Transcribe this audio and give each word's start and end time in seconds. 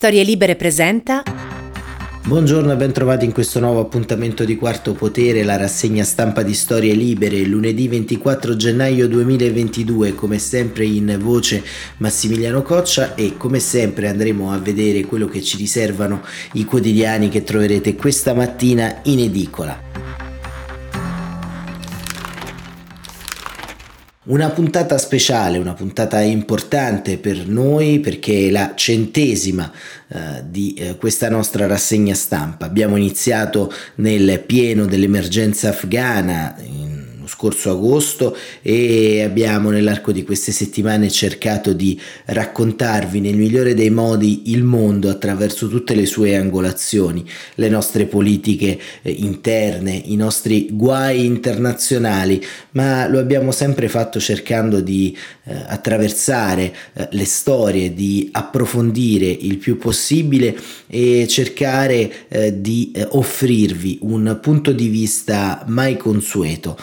Storie 0.00 0.22
Libere 0.22 0.56
presenta. 0.56 1.22
Buongiorno 2.24 2.72
e 2.72 2.76
bentrovati 2.76 3.26
in 3.26 3.32
questo 3.32 3.60
nuovo 3.60 3.80
appuntamento 3.80 4.46
di 4.46 4.56
Quarto 4.56 4.94
Potere, 4.94 5.42
la 5.44 5.58
rassegna 5.58 6.04
stampa 6.04 6.42
di 6.42 6.54
Storie 6.54 6.94
Libere, 6.94 7.44
lunedì 7.44 7.86
24 7.86 8.56
gennaio 8.56 9.06
2022, 9.06 10.14
come 10.14 10.38
sempre 10.38 10.86
in 10.86 11.18
voce 11.20 11.62
Massimiliano 11.98 12.62
Coccia 12.62 13.14
e 13.14 13.36
come 13.36 13.58
sempre 13.58 14.08
andremo 14.08 14.50
a 14.50 14.56
vedere 14.56 15.04
quello 15.04 15.26
che 15.26 15.42
ci 15.42 15.58
riservano 15.58 16.22
i 16.54 16.64
quotidiani 16.64 17.28
che 17.28 17.44
troverete 17.44 17.94
questa 17.94 18.32
mattina 18.32 19.00
in 19.02 19.18
edicola. 19.18 20.09
Una 24.22 24.50
puntata 24.50 24.98
speciale, 24.98 25.56
una 25.56 25.72
puntata 25.72 26.20
importante 26.20 27.16
per 27.16 27.48
noi 27.48 28.00
perché 28.00 28.48
è 28.48 28.50
la 28.50 28.74
centesima 28.74 29.72
eh, 30.08 30.44
di 30.44 30.74
eh, 30.74 30.96
questa 30.98 31.30
nostra 31.30 31.66
rassegna 31.66 32.12
stampa. 32.12 32.66
Abbiamo 32.66 32.96
iniziato 32.96 33.72
nel 33.94 34.40
pieno 34.40 34.84
dell'emergenza 34.84 35.70
afghana. 35.70 36.54
In 36.60 36.89
scorso 37.40 37.70
agosto 37.70 38.36
e 38.60 39.22
abbiamo 39.22 39.70
nell'arco 39.70 40.12
di 40.12 40.24
queste 40.24 40.52
settimane 40.52 41.10
cercato 41.10 41.72
di 41.72 41.98
raccontarvi 42.26 43.18
nel 43.20 43.34
migliore 43.36 43.72
dei 43.72 43.88
modi 43.88 44.50
il 44.50 44.62
mondo 44.62 45.08
attraverso 45.08 45.66
tutte 45.66 45.94
le 45.94 46.04
sue 46.04 46.36
angolazioni, 46.36 47.24
le 47.54 47.70
nostre 47.70 48.04
politiche 48.04 48.78
eh, 49.00 49.10
interne, 49.10 49.92
i 49.92 50.16
nostri 50.16 50.68
guai 50.70 51.24
internazionali, 51.24 52.44
ma 52.72 53.08
lo 53.08 53.18
abbiamo 53.18 53.52
sempre 53.52 53.88
fatto 53.88 54.20
cercando 54.20 54.82
di 54.82 55.16
eh, 55.44 55.54
attraversare 55.66 56.74
eh, 56.92 57.08
le 57.12 57.24
storie, 57.24 57.94
di 57.94 58.28
approfondire 58.32 59.26
il 59.26 59.56
più 59.56 59.78
possibile 59.78 60.54
e 60.86 61.26
cercare 61.26 62.28
eh, 62.28 62.60
di 62.60 62.92
eh, 62.94 63.06
offrirvi 63.12 64.00
un 64.02 64.38
punto 64.42 64.72
di 64.72 64.88
vista 64.88 65.64
mai 65.68 65.96
consueto. 65.96 66.76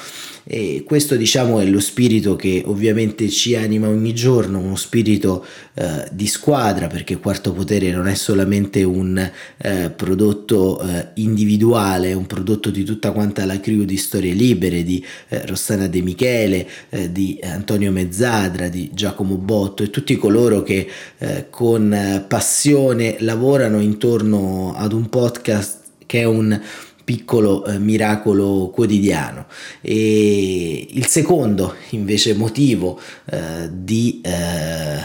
E 0.50 0.84
questo 0.86 1.18
diciamo 1.18 1.60
è 1.60 1.66
lo 1.66 1.82
spirito 1.82 2.38
che 2.38 2.64
ovviamente 2.66 3.28
ci 3.28 3.58
anima 3.58 3.90
ogni 3.90 4.14
giorno, 4.14 4.60
uno 4.60 4.78
spirito 4.78 5.46
eh, 5.74 6.08
di 6.14 6.26
squadra, 6.26 6.88
perché 6.88 7.18
Quarto 7.18 7.52
Potere 7.52 7.92
non 7.92 8.08
è 8.08 8.16
solamente 8.16 8.82
un 8.84 9.18
eh, 9.58 9.90
prodotto 9.90 10.80
eh, 10.80 11.08
individuale, 11.16 12.12
è 12.12 12.14
un 12.14 12.28
prodotto 12.28 12.70
di 12.70 12.86
tutta 12.86 13.12
quanta 13.12 13.44
la 13.44 13.60
crew 13.60 13.84
di 13.84 13.98
Storie 13.98 14.32
Libere, 14.32 14.84
di 14.84 15.04
eh, 15.28 15.46
Rossana 15.46 15.88
De 15.88 16.02
Michele, 16.02 16.66
eh, 16.92 17.12
di 17.12 17.38
Antonio 17.44 17.92
Mezzadra, 17.92 18.70
di 18.70 18.90
Giacomo 18.94 19.36
Botto 19.36 19.84
e 19.84 19.90
tutti 19.90 20.16
coloro 20.16 20.64
che 20.64 20.88
eh, 21.18 21.48
con 21.50 22.24
passione 22.26 23.18
lavorano 23.20 23.82
intorno 23.82 24.74
ad 24.78 24.94
un 24.94 25.10
podcast 25.10 25.80
che 26.06 26.22
è 26.22 26.24
un 26.24 26.60
piccolo 27.08 27.64
eh, 27.64 27.80
miracolo 27.80 28.70
quotidiano. 28.70 29.46
E 29.80 30.88
il 30.90 31.06
secondo 31.06 31.76
invece 31.92 32.34
motivo 32.34 33.00
eh, 33.32 33.70
di 33.72 34.20
eh, 34.22 35.00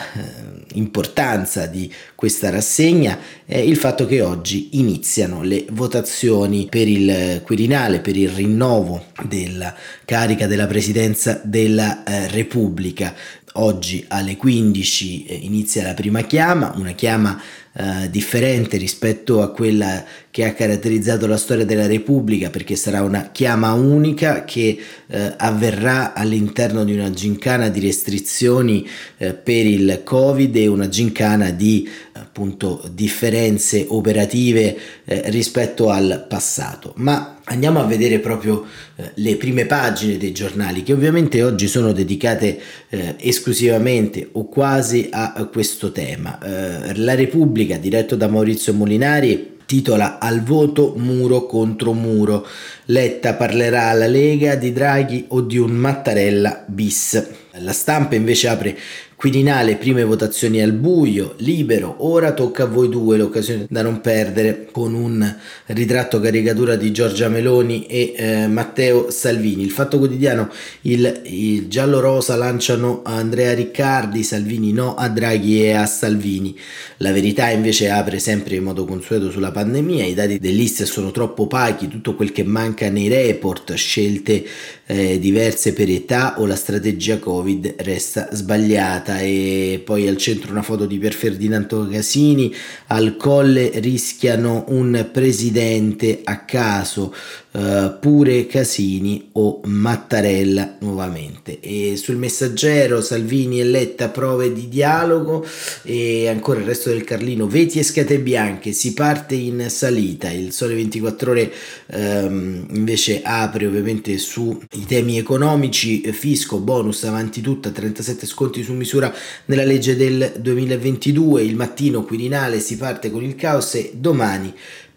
importanza 0.75 1.67
di 1.67 1.89
questa 2.17 2.51
rassegna 2.51 3.17
è 3.45 3.59
il 3.59 3.77
fatto 3.77 4.07
che 4.07 4.21
oggi 4.21 4.71
iniziano 4.73 5.45
le 5.45 5.65
votazioni 5.71 6.67
per 6.69 6.89
il 6.89 7.41
Quirinale, 7.45 8.01
per 8.01 8.17
il 8.17 8.31
rinnovo 8.31 9.05
della 9.23 9.73
carica 10.05 10.49
della 10.49 10.67
Presidenza 10.67 11.41
della 11.45 12.03
eh, 12.03 12.27
Repubblica. 12.27 13.15
Oggi 13.57 14.05
alle 14.09 14.37
15 14.37 15.25
eh, 15.25 15.35
inizia 15.35 15.85
la 15.85 15.95
prima 15.95 16.23
chiama, 16.23 16.73
una 16.75 16.93
chiama 16.93 17.41
eh, 17.75 18.11
differente 18.11 18.77
rispetto 18.77 19.41
a 19.41 19.51
quella 19.51 20.05
che 20.33 20.47
ha 20.47 20.55
caratterizzato 20.55 21.27
la 21.27 21.37
storia 21.37 21.67
della 21.67 21.87
Repubblica, 21.87 22.49
perché 22.49 22.75
sarà 22.75 23.03
una 23.03 23.29
chiama 23.33 23.75
unica 23.75 24.45
che 24.45 24.79
eh, 25.07 25.35
avverrà 25.37 26.15
all'interno 26.15 26.85
di 26.85 26.95
una 26.95 27.11
gincana 27.11 27.69
di 27.69 27.81
restrizioni 27.81 28.89
eh, 29.19 29.35
per 29.35 29.67
il 29.67 30.01
Covid 30.03 30.57
e 30.57 30.67
una 30.69 30.89
gincana 30.89 31.51
di 31.51 31.87
appunto 32.13 32.83
differenze 32.95 33.85
operative 33.87 34.75
eh, 35.05 35.23
rispetto 35.27 35.91
al 35.91 36.25
passato. 36.27 36.95
Ma 36.97 37.41
andiamo 37.45 37.81
a 37.81 37.85
vedere 37.85 38.19
proprio 38.19 38.65
eh, 38.97 39.11
le 39.17 39.37
prime 39.37 39.67
pagine 39.67 40.17
dei 40.17 40.33
giornali 40.33 40.83
che 40.83 40.95
ovviamente 40.95 41.43
oggi 41.43 41.67
sono 41.67 41.93
dedicate 41.93 42.59
eh, 42.89 43.17
esclusivamente 43.19 44.31
o 44.33 44.49
quasi 44.49 45.09
a, 45.11 45.35
a 45.35 45.45
questo 45.45 45.93
tema. 45.93 46.39
Eh, 46.39 46.97
la 46.97 47.15
Repubblica, 47.15 47.77
diretto 47.77 48.17
da 48.17 48.29
Maurizio 48.29 48.73
Molinari, 48.73 49.52
titola 49.73 50.19
Al 50.19 50.43
voto 50.43 50.93
muro 50.99 51.47
contro 51.47 51.95
muro. 51.95 52.47
Letta 52.87 53.33
parlerà 53.33 53.89
alla 53.89 54.07
Lega 54.07 54.55
di 54.55 54.71
Draghi 54.71 55.25
o 55.29 55.41
di 55.41 55.57
un 55.57 55.71
Mattarella 55.71 56.63
bis. 56.67 57.27
La 57.53 57.73
stampa 57.73 58.15
invece 58.15 58.49
apre 58.49 58.79
Quirinale, 59.23 59.77
prime 59.77 60.03
votazioni 60.03 60.61
al 60.61 60.73
buio, 60.73 61.35
libero, 61.37 61.95
ora 61.99 62.33
tocca 62.33 62.65
a 62.65 62.67
voi 62.67 62.89
due 62.89 63.17
l'occasione 63.17 63.67
da 63.71 63.81
non 63.81 64.01
perdere 64.01 64.67
con 64.73 64.95
un 64.95 65.37
ritratto 65.67 66.19
caricatura 66.19 66.75
di 66.75 66.91
Giorgia 66.91 67.29
Meloni 67.29 67.87
e 67.87 68.15
eh, 68.17 68.47
Matteo 68.49 69.13
Salvini. 69.13 69.63
Il 69.63 69.71
Fatto 69.71 69.99
Quotidiano, 69.99 70.51
il, 70.81 71.21
il 71.27 71.69
giallo-rosa 71.69 72.35
lanciano 72.35 73.03
Andrea 73.05 73.55
Riccardi, 73.55 74.25
Salvini 74.25 74.73
no 74.73 74.97
a 74.97 75.09
Draghi 75.09 75.67
e 75.67 75.75
a 75.75 75.87
Salvini. 75.87 76.59
La 76.97 77.13
verità 77.13 77.49
invece 77.49 77.91
apre 77.91 78.19
sempre 78.19 78.57
in 78.57 78.65
modo 78.65 78.85
consueto 78.85 79.31
sulla 79.31 79.53
pandemia, 79.53 80.05
i 80.05 80.15
dati 80.15 80.41
dell'Istat 80.41 80.89
sono 80.89 81.13
troppo 81.13 81.43
opachi, 81.43 81.87
tutto 81.87 82.17
quel 82.17 82.33
che 82.33 82.43
manca 82.43 82.91
nei 82.91 83.07
report, 83.07 83.75
scelte 83.75 84.45
eh, 84.87 85.21
diverse 85.21 85.73
per 85.73 85.89
età 85.89 86.41
o 86.41 86.47
la 86.47 86.57
strategia 86.57 87.19
Covid 87.19 87.75
resta 87.79 88.29
sbagliata 88.33 89.12
pubblicata 89.13 89.19
e 89.21 89.83
poi 89.85 90.09
al 90.09 90.17
centro 90.17 90.51
una 90.51 90.63
foto 90.63 90.87
di 90.87 90.99
Pier 90.99 91.13
Ferdinando 91.13 91.87
Casini, 91.89 92.55
al 92.89 93.17
colle 93.17 93.71
rischiano 93.75 94.65
un 94.69 95.09
presidente 95.13 96.21
a 96.25 96.45
caso, 96.45 97.15
uh, 97.53 97.99
pure 98.01 98.47
Casini 98.47 99.31
o 99.33 99.61
Mattarella 99.65 100.77
nuovamente. 100.81 101.61
E 101.61 101.97
sul 101.97 102.17
messaggero 102.17 103.01
Salvini 103.01 103.61
e 103.61 103.65
Letta 103.65 104.09
prove 104.09 104.53
di 104.53 104.69
dialogo. 104.69 105.47
E 105.83 106.29
ancora 106.29 106.61
il 106.61 106.67
resto 106.67 106.91
del 106.91 107.05
Carlino, 107.05 107.47
veti 107.47 107.79
e 107.79 107.83
scate 107.83 108.19
bianche, 108.19 108.73
si 108.73 108.95
parte 108.95 109.35
in 109.35 109.67
salita, 109.69 110.31
il 110.31 110.53
sole 110.53 110.75
24 110.75 111.31
ore 111.31 111.53
um, 111.93 112.67
invece 112.71 113.23
apre 113.23 113.67
ovviamente 113.67 114.17
sui 114.19 114.59
temi 114.87 115.19
economici, 115.19 116.01
fisco, 116.13 116.59
bonus 116.59 117.05
avanti 117.05 117.41
tutta, 117.41 117.71
37 117.71 118.27
sconti 118.27 118.63
su 118.63 118.73
misura 118.73 119.13
nella 119.47 119.65
legge 119.65 119.97
del 119.97 120.33
2022, 120.39 121.43
il 121.43 121.57
mattino 121.57 122.05
Quirinale 122.05 122.61
si 122.61 122.77
parte 122.77 123.11
con 123.11 123.23
il 123.23 123.35
caos 123.35 123.75
e 123.75 123.93
domani 123.95 124.53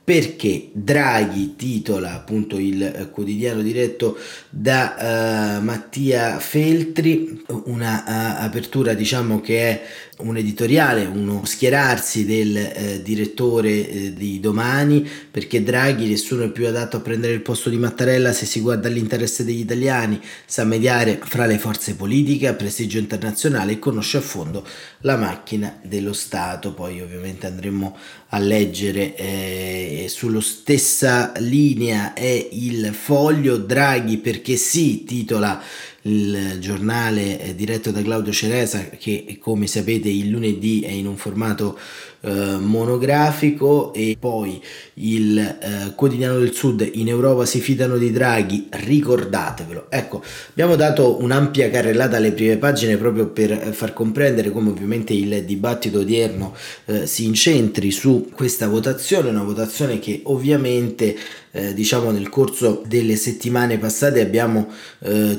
perché 0.06 0.70
Draghi 0.72 1.56
titola 1.56 2.14
appunto 2.14 2.60
il 2.60 2.84
eh, 2.84 3.10
quotidiano 3.10 3.62
diretto 3.64 4.16
da 4.58 5.58
uh, 5.60 5.64
Mattia 5.64 6.40
Feltri, 6.40 7.44
una 7.66 8.04
uh, 8.08 8.44
apertura 8.46 8.94
diciamo 8.94 9.42
che 9.42 9.60
è 9.60 9.82
un 10.20 10.38
editoriale, 10.38 11.06
uno 11.06 11.44
schierarsi 11.44 12.26
del 12.26 12.56
eh, 12.56 13.02
direttore 13.04 13.90
eh, 13.90 14.14
di 14.14 14.40
domani, 14.40 15.06
perché 15.30 15.62
Draghi 15.62 16.08
nessuno 16.08 16.46
è 16.46 16.52
più 16.52 16.68
adatto 16.68 16.98
a 16.98 17.02
prendere 17.02 17.34
il 17.34 17.42
posto 17.42 17.70
di 17.70 17.78
Mattarella 17.78 18.32
se 18.32 18.46
si 18.46 18.62
guarda 18.62 18.88
all'interesse 18.88 19.44
degli 19.44 19.60
italiani, 19.60 20.22
sa 20.46 20.64
mediare 20.64 21.20
fra 21.22 21.46
le 21.46 21.58
forze 21.58 21.96
politiche, 21.96 22.48
ha 22.48 22.54
prestigio 22.54 22.98
internazionale 22.98 23.74
e 23.74 23.80
conosce 23.80 24.18
a 24.18 24.22
fondo 24.22 24.66
la 25.00 25.18
macchina 25.18 25.80
dello 25.84 26.14
Stato. 26.14 26.74
Poi 26.74 27.02
ovviamente 27.02 27.48
andremo 27.48 27.98
a 28.30 28.40
leggere 28.40 29.16
eh, 29.16 30.06
sulla 30.10 30.42
stessa 30.42 31.34
linea 31.38 32.14
è 32.14 32.48
il 32.52 32.94
foglio 32.94 33.58
Draghi 33.58 34.18
perché 34.18 34.45
sì, 34.56 35.04
titola 35.04 35.62
il 36.08 36.58
giornale 36.60 37.40
eh, 37.40 37.56
diretto 37.56 37.92
da 37.92 38.02
Claudio 38.02 38.32
Ceresa 38.32 38.90
che 38.98 39.38
come 39.40 39.68
sapete 39.68 40.10
il 40.10 40.30
lunedì 40.30 40.82
è 40.82 40.92
in 40.92 41.08
un 41.08 41.18
formato 41.18 41.78
eh, 42.22 42.58
monografico 42.60 43.94
e 43.94 44.16
poi 44.20 44.62
il 44.96 45.38
eh, 45.38 45.94
quotidiano 45.96 46.38
del 46.40 46.54
sud 46.54 46.88
in 46.94 47.08
Europa 47.08 47.46
si 47.46 47.60
fidano 47.60 47.98
di 47.98 48.12
Draghi 48.12 48.68
ricordatevelo. 48.70 49.88
Ecco 49.90 50.24
abbiamo 50.50 50.76
dato 50.76 51.22
un'ampia 51.22 51.70
carrellata 51.70 52.18
alle 52.18 52.32
prime 52.32 52.58
pagine 52.58 52.98
proprio 52.98 53.28
per 53.28 53.74
far 53.74 53.94
comprendere 53.94 54.52
come 54.52 54.70
ovviamente 54.70 55.14
il 55.14 55.44
dibattito 55.44 56.00
odierno 56.00 56.56
eh, 56.86 57.08
si 57.08 57.26
incentri 57.26 57.92
su 57.92 58.30
questa 58.34 58.68
votazione 58.68 59.30
una 59.30 59.44
votazione 59.44 60.00
che 60.00 60.22
ovviamente 60.26 61.16
eh, 61.52 61.74
diciamo 61.74 62.12
nel 62.12 62.28
corso 62.28 62.84
delle 62.86 63.16
settimane 63.16 63.78
passate 63.78 64.20
abbiamo 64.20 64.68
eh, 65.00 65.38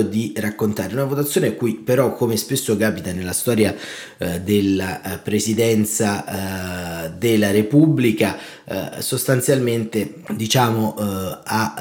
cercato 0.00 0.02
di 0.02 0.32
raccontare. 0.36 0.94
Una 0.94 1.04
votazione 1.04 1.48
a 1.48 1.52
cui 1.52 1.74
però 1.74 2.14
come 2.14 2.36
spesso 2.36 2.76
capita 2.76 3.12
nella 3.12 3.32
storia 3.32 3.74
eh, 4.18 4.40
della 4.40 5.02
eh, 5.02 5.18
presidenza 5.18 7.04
eh, 7.06 7.10
della 7.18 7.50
Repubblica 7.50 8.36
eh, 8.64 8.90
sostanzialmente 9.00 10.14
diciamo 10.30 10.96
eh, 10.98 11.38
ha 11.44 11.74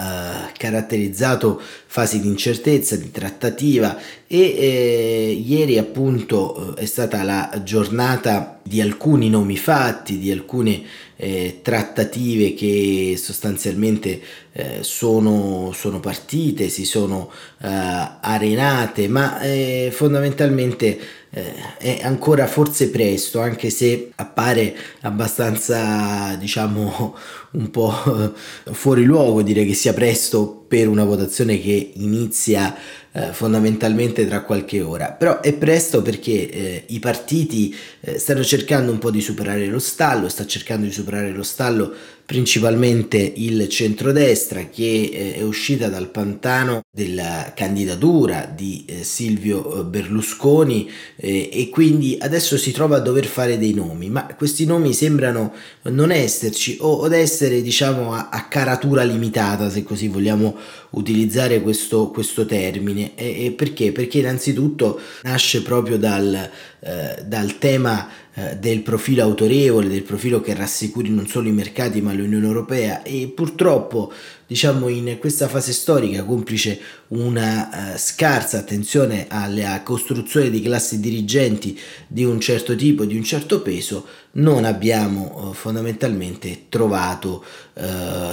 eh, 0.50 0.52
caratterizzato 0.58 1.62
fasi 1.86 2.20
di 2.20 2.28
incertezza, 2.28 2.96
di 2.96 3.12
trattativa 3.12 3.98
e 4.28 5.42
ieri 5.44 5.80
appunto 5.80 6.76
è 6.76 6.86
stata 6.86 7.24
la 7.24 7.62
giornata 7.64 8.60
di 8.62 8.80
alcuni 8.80 9.28
nomi 9.30 9.58
fatti, 9.58 10.20
di 10.20 10.32
alcune 10.32 10.84
eh, 11.22 11.60
trattative 11.62 12.54
che 12.54 13.16
sostanzialmente 13.18 14.22
eh, 14.54 14.78
sono, 14.84 15.74
sono, 15.74 16.00
partite, 16.00 16.70
si 16.70 16.86
sono 16.86 17.30
eh, 17.62 17.68
arenate, 17.68 19.10
ma 19.10 19.42
eh, 19.42 19.90
fondamentalmente 19.92 20.98
eh, 21.32 21.78
è 21.78 22.00
ancora 22.04 22.48
forse 22.48 22.90
presto, 22.90 23.42
anche 23.42 23.70
se 23.70 24.12
appare 24.16 24.74
abbastanza, 25.02 26.36
diciamo, 26.36 27.18
un 27.52 27.70
po' 27.70 28.34
fuori 28.72 29.04
luogo 29.04 29.42
dire 29.42 29.66
che 29.66 29.74
sia 29.74 29.94
presto 29.94 30.64
per 30.70 30.88
una 30.88 31.04
votazione 31.04 31.60
che 31.60 31.92
inizia 31.96 32.74
eh, 33.20 33.34
fondamentalmente 33.34 34.26
tra 34.26 34.44
qualche 34.44 34.82
ora. 34.82 35.12
Però 35.12 35.42
è 35.42 35.54
presto 35.54 36.02
perché 36.02 36.50
eh, 36.50 36.84
i 36.88 37.00
partiti 37.00 37.76
eh, 38.00 38.18
stanno 38.18 38.44
cercando 38.44 38.92
un 38.92 38.98
po' 38.98 39.12
di 39.12 39.20
superare 39.20 39.66
lo 39.66 39.80
stallo, 39.80 40.30
sta 40.30 40.46
cercando 40.46 40.86
di 40.86 40.92
superare 40.94 41.32
lo 41.32 41.44
stallo 41.44 41.94
principalmente 42.30 43.18
il 43.18 43.68
centrodestra 43.70 44.68
che 44.70 45.10
eh, 45.12 45.34
è 45.38 45.42
uscita 45.42 45.88
dal 45.88 46.12
pantano 46.12 46.82
della 46.92 47.54
candidatura 47.56 48.46
di 48.46 48.86
eh, 48.86 49.04
Silvio 49.04 49.80
eh, 49.80 49.84
Berlusconi 49.86 50.88
e 51.22 51.70
quindi 51.72 52.18
adesso 52.22 52.58
si 52.58 52.72
trova 52.72 52.98
a 52.98 53.00
dover 53.00 53.26
fare 53.26 53.58
dei 53.58 53.74
nomi, 53.74 54.10
ma 54.10 54.26
questi 54.38 54.66
nomi 54.66 54.94
sembrano 54.94 55.54
non 55.84 56.12
esserci 56.12 56.78
o 56.80 57.04
ad 57.04 57.14
essere 57.14 57.62
diciamo 57.62 58.14
a, 58.14 58.48
caratura 58.48 59.04
limitata 59.04 59.70
se 59.70 59.84
così 59.84 60.08
vogliamo 60.08 60.56
utilizzare 60.92 61.62
questo, 61.62 62.10
questo 62.10 62.46
termine. 62.46 63.16
E 63.16 63.52
perché? 63.52 63.92
Perché 63.92 64.20
innanzitutto 64.20 65.00
nasce 65.24 65.62
proprio 65.62 65.98
dal, 65.98 66.50
eh, 66.82 67.24
dal 67.26 67.58
tema 67.58 68.08
eh, 68.34 68.56
del 68.56 68.80
profilo 68.84 69.24
autorevole, 69.24 69.90
del 69.90 70.04
profilo 70.04 70.40
che 70.40 70.54
rassicuri 70.54 71.10
non 71.10 71.28
solo 71.28 71.50
i 71.50 71.52
mercati 71.52 72.00
ma 72.00 72.14
l'Unione 72.14 72.46
Europea 72.46 73.04
e 73.04 73.30
purtroppo 73.36 74.14
diciamo 74.48 74.88
in 74.88 75.18
questa 75.20 75.50
fase 75.50 75.74
storica 75.74 76.24
complice 76.24 76.80
una 77.10 77.68
uh, 77.96 77.98
scarsa 77.98 78.60
attenzione 78.60 79.26
alla 79.28 79.84
costruzione 79.84 80.50
di 80.50 80.62
classi 80.62 81.02
dirigenti 81.02 81.78
di 82.08 82.24
un 82.24 82.40
certo 82.40 82.76
tipo, 82.76 83.04
di 83.04 83.18
un 83.18 83.24
certo 83.26 83.62
peso, 83.62 84.06
non 84.34 84.64
abbiamo 84.64 85.50
uh, 85.50 85.54
fondamentalmente 85.54 86.68
trovato 86.70 87.44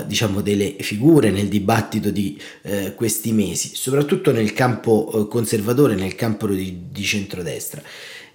diciamo 0.06 0.40
delle 0.40 0.74
figure 0.80 1.30
nel 1.30 1.46
dibattito 1.46 2.10
di 2.10 2.36
questi 2.96 3.30
mesi, 3.30 3.76
soprattutto 3.76 4.32
nel 4.32 4.52
campo 4.52 5.28
conservatore, 5.30 5.94
nel 5.94 6.16
campo 6.16 6.48
di, 6.48 6.86
di 6.90 7.04
centrodestra. 7.04 7.80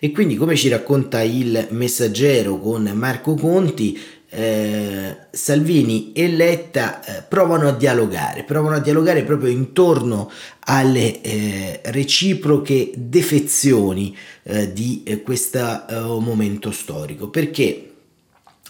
E 0.03 0.12
quindi, 0.12 0.36
come 0.36 0.56
ci 0.56 0.68
racconta 0.68 1.21
il 1.21 1.68
messaggero 1.69 2.57
con 2.57 2.89
Marco 2.95 3.36
Conti, 3.36 3.95
eh, 4.30 5.15
Salvini 5.30 6.12
e 6.13 6.27
Letta 6.27 7.03
eh, 7.03 7.21
provano 7.21 7.68
a 7.68 7.71
dialogare, 7.71 8.44
provano 8.44 8.77
a 8.77 8.80
dialogare 8.80 9.21
proprio 9.21 9.51
intorno 9.51 10.31
alle 10.62 11.21
eh, 11.21 11.81
reciproche 11.83 12.89
defezioni 12.95 14.18
eh, 14.42 14.74
di 14.74 15.03
eh, 15.06 15.21
questo 15.21 15.88
eh, 15.88 16.00
momento 16.00 16.71
storico. 16.71 17.30
Perché? 17.30 17.90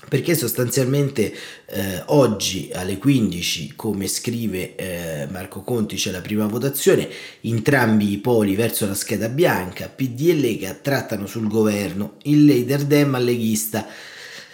Perché 0.07 0.35
sostanzialmente 0.35 1.33
eh, 1.67 2.03
oggi 2.07 2.69
alle 2.73 2.97
15, 2.97 3.73
come 3.75 4.07
scrive 4.07 4.75
eh, 4.75 5.27
Marco 5.29 5.61
Conti, 5.61 5.95
c'è 5.95 6.11
la 6.11 6.21
prima 6.21 6.47
votazione, 6.47 7.07
entrambi 7.41 8.11
i 8.11 8.17
poli 8.17 8.55
verso 8.55 8.85
la 8.85 8.95
scheda 8.95 9.29
bianca, 9.29 9.87
PD 9.87 10.29
e 10.29 10.35
Lega 10.35 10.73
trattano 10.73 11.27
sul 11.27 11.47
governo, 11.47 12.15
il 12.23 12.45
leader 12.45 12.83
Dem 12.83 13.17
leghista 13.19 13.87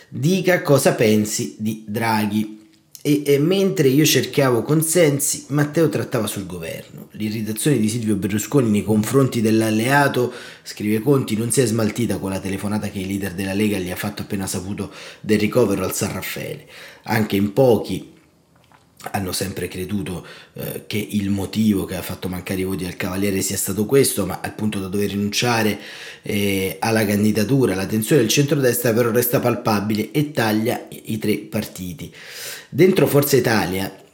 dica 0.09 0.61
cosa 0.61 0.93
pensi 0.93 1.55
di 1.57 1.83
Draghi. 1.87 2.56
E, 3.07 3.23
e, 3.25 3.39
mentre 3.39 3.87
io 3.87 4.03
cercavo 4.03 4.63
consensi, 4.63 5.45
Matteo 5.47 5.87
trattava 5.87 6.27
sul 6.27 6.45
governo. 6.45 7.07
L'irritazione 7.11 7.77
di 7.77 7.87
Silvio 7.87 8.17
Berlusconi 8.17 8.69
nei 8.69 8.83
confronti 8.83 9.39
dell'alleato, 9.39 10.33
scrive 10.61 10.99
Conti, 10.99 11.37
non 11.37 11.49
si 11.49 11.61
è 11.61 11.65
smaltita 11.65 12.17
con 12.17 12.31
la 12.31 12.41
telefonata 12.41 12.89
che 12.89 12.99
il 12.99 13.07
leader 13.07 13.33
della 13.33 13.53
Lega 13.53 13.77
gli 13.77 13.91
ha 13.91 13.95
fatto 13.95 14.23
appena 14.23 14.45
saputo 14.45 14.91
del 15.21 15.39
ricovero 15.39 15.85
al 15.85 15.93
San 15.93 16.11
Raffaele. 16.11 16.67
Anche 17.03 17.37
in 17.37 17.53
pochi 17.53 18.15
hanno 19.11 19.31
sempre 19.31 19.67
creduto 19.67 20.25
eh, 20.53 20.83
che 20.87 20.97
il 20.97 21.29
motivo 21.29 21.85
che 21.85 21.95
ha 21.95 22.01
fatto 22.01 22.27
mancare 22.27 22.61
i 22.61 22.63
voti 22.63 22.85
al 22.85 22.95
Cavaliere 22.95 23.41
sia 23.41 23.57
stato 23.57 23.85
questo, 23.85 24.25
ma 24.25 24.39
al 24.41 24.53
punto 24.53 24.79
da 24.79 24.87
dover 24.87 25.09
rinunciare 25.09 25.79
eh, 26.21 26.77
alla 26.79 27.05
candidatura, 27.05 27.75
la 27.75 27.85
tensione 27.85 28.21
del 28.21 28.29
centrodestra 28.29 28.93
però 28.93 29.11
resta 29.11 29.39
palpabile 29.39 30.11
e 30.11 30.31
taglia 30.31 30.87
i 30.89 31.17
tre 31.17 31.37
partiti. 31.37 32.13
Dentro 32.69 33.07
Forza 33.07 33.35
Italia 33.35 34.05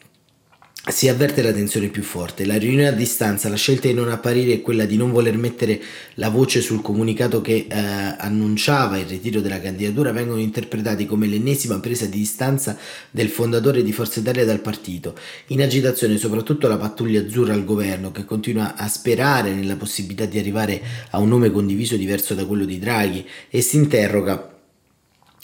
si 0.91 1.07
avverte 1.07 1.41
la 1.41 1.53
tensione 1.53 1.87
più 1.87 2.03
forte. 2.03 2.45
La 2.45 2.57
riunione 2.57 2.87
a 2.87 2.91
distanza, 2.91 3.47
la 3.47 3.55
scelta 3.55 3.87
di 3.87 3.93
non 3.93 4.09
apparire 4.09 4.51
e 4.51 4.61
quella 4.61 4.83
di 4.83 4.97
non 4.97 5.11
voler 5.11 5.37
mettere 5.37 5.81
la 6.15 6.29
voce 6.29 6.59
sul 6.59 6.81
comunicato 6.81 7.39
che 7.39 7.67
eh, 7.69 7.77
annunciava 8.17 8.97
il 8.97 9.05
ritiro 9.05 9.39
della 9.39 9.61
candidatura 9.61 10.11
vengono 10.11 10.41
interpretati 10.41 11.05
come 11.05 11.27
l'ennesima 11.27 11.79
presa 11.79 12.05
di 12.05 12.17
distanza 12.17 12.77
del 13.09 13.29
fondatore 13.29 13.81
di 13.81 13.93
Forza 13.93 14.19
Italia 14.19 14.43
dal 14.43 14.59
partito. 14.59 15.15
In 15.47 15.61
agitazione 15.61 16.17
soprattutto 16.17 16.67
la 16.67 16.77
pattuglia 16.77 17.21
azzurra 17.21 17.53
al 17.53 17.63
governo 17.63 18.11
che 18.11 18.25
continua 18.25 18.75
a 18.75 18.89
sperare 18.89 19.53
nella 19.53 19.77
possibilità 19.77 20.25
di 20.25 20.37
arrivare 20.37 20.81
a 21.11 21.19
un 21.19 21.29
nome 21.29 21.49
condiviso 21.49 21.95
diverso 21.95 22.33
da 22.33 22.45
quello 22.45 22.65
di 22.65 22.77
Draghi 22.77 23.25
e 23.49 23.61
si 23.61 23.77
interroga 23.77 24.52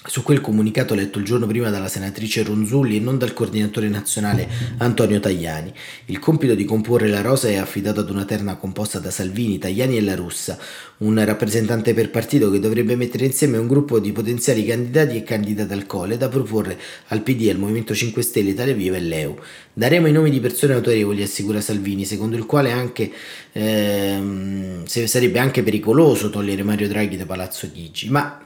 su 0.06 0.24
quel 0.24 0.40
comunicato 0.40 0.96
letto 0.96 1.20
il 1.20 1.26
giorno 1.26 1.46
prima 1.46 1.70
dalla 1.70 1.90
senatrice 1.90 2.44
Ronzulli 2.44 2.96
e 2.96 3.00
non 3.02 3.18
dal 3.18 3.34
coordinatore 3.34 3.90
nazionale 3.90 4.48
Antonio 4.78 5.20
Tajani. 5.20 5.74
Il 6.06 6.20
compito 6.20 6.56
di 6.56 6.64
comporre 6.64 7.10
la 7.10 7.20
rosa 7.20 7.50
è 7.50 7.58
affidato 7.58 8.00
ad 8.00 8.10
una 8.10 8.24
terna 8.24 8.56
composta 8.56 9.00
da 9.00 9.12
Salvini, 9.12 9.58
Tajani 9.58 9.98
e 9.98 10.02
La 10.02 10.16
Russa, 10.16 10.58
un 11.00 11.22
rappresentante 11.26 11.94
per 11.94 12.12
partito 12.12 12.50
che 12.50 12.60
dovrebbe 12.60 12.96
mettere 12.96 13.26
insieme 13.26 13.58
un 13.58 13.68
gruppo 13.68 14.00
di 14.00 14.14
potenziali 14.14 14.66
candidati 14.66 15.18
e 15.18 15.24
candidate 15.24 15.74
al 15.74 15.86
Cole 15.86 16.16
da 16.16 16.30
proporre 16.30 16.80
al 17.08 17.22
PD, 17.22 17.50
al 17.50 17.58
Movimento 17.58 17.94
5 17.94 18.22
Stelle, 18.22 18.52
Italia 18.52 18.74
Viva 18.74 18.96
e 18.96 19.02
Leu. 19.02 19.38
Daremo 19.74 20.08
i 20.08 20.14
nomi 20.14 20.30
di 20.30 20.40
persone 20.40 20.76
autorevoli, 20.76 21.24
assicura 21.24 21.60
Salvini, 21.60 22.06
secondo 22.06 22.38
il 22.38 22.46
quale 22.46 22.72
anche, 22.72 23.12
ehm, 23.52 24.86
sarebbe 24.86 25.40
anche 25.40 25.62
pericoloso 25.62 26.30
togliere 26.30 26.64
Mario 26.64 26.88
Draghi 26.88 27.18
da 27.18 27.26
Palazzo 27.26 27.70
Chigi, 27.70 28.10
ma 28.10 28.44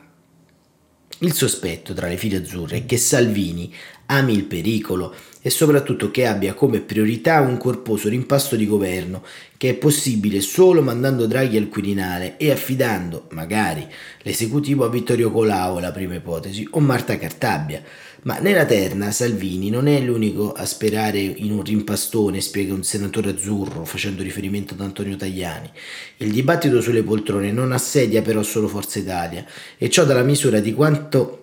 il 1.23 1.33
sospetto 1.33 1.93
tra 1.93 2.07
le 2.07 2.17
file 2.17 2.37
azzurre 2.37 2.77
è 2.77 2.85
che 2.85 2.97
Salvini 2.97 3.73
ami 4.07 4.33
il 4.33 4.43
pericolo 4.43 5.15
e 5.41 5.49
soprattutto 5.49 6.11
che 6.11 6.25
abbia 6.25 6.53
come 6.53 6.81
priorità 6.81 7.39
un 7.39 7.57
corposo 7.57 8.09
rimpasto 8.09 8.57
di 8.57 8.67
governo 8.67 9.23
che 9.57 9.69
è 9.69 9.73
possibile 9.75 10.41
solo 10.41 10.81
mandando 10.81 11.25
Draghi 11.25 11.55
al 11.55 11.69
Quirinale 11.69 12.35
e 12.35 12.51
affidando, 12.51 13.27
magari, 13.31 13.87
l'esecutivo 14.23 14.83
a 14.83 14.89
Vittorio 14.89 15.31
Colau, 15.31 15.79
la 15.79 15.91
prima 15.91 16.15
ipotesi, 16.15 16.67
o 16.71 16.79
Marta 16.81 17.17
Cartabbia. 17.17 17.81
Ma 18.23 18.37
nella 18.39 18.65
terna 18.65 19.11
Salvini 19.11 19.69
non 19.69 19.87
è 19.87 19.99
l'unico 19.99 20.53
a 20.53 20.65
sperare 20.65 21.19
in 21.19 21.51
un 21.51 21.61
rimpastone, 21.61 22.39
spiega 22.39 22.73
un 22.73 22.83
senatore 22.83 23.31
azzurro 23.31 23.83
facendo 23.83 24.23
riferimento 24.23 24.73
ad 24.73 24.81
Antonio 24.81 25.17
Tajani. 25.17 25.69
Il 26.17 26.31
dibattito 26.31 26.79
sulle 26.79 27.03
poltrone 27.03 27.51
non 27.51 27.73
assedia 27.73 28.21
però 28.21 28.41
solo 28.41 28.69
Forza 28.69 28.99
Italia 28.99 29.45
e 29.77 29.89
ciò 29.89 30.05
dalla 30.05 30.23
misura 30.23 30.59
di 30.59 30.73
quanto 30.73 31.42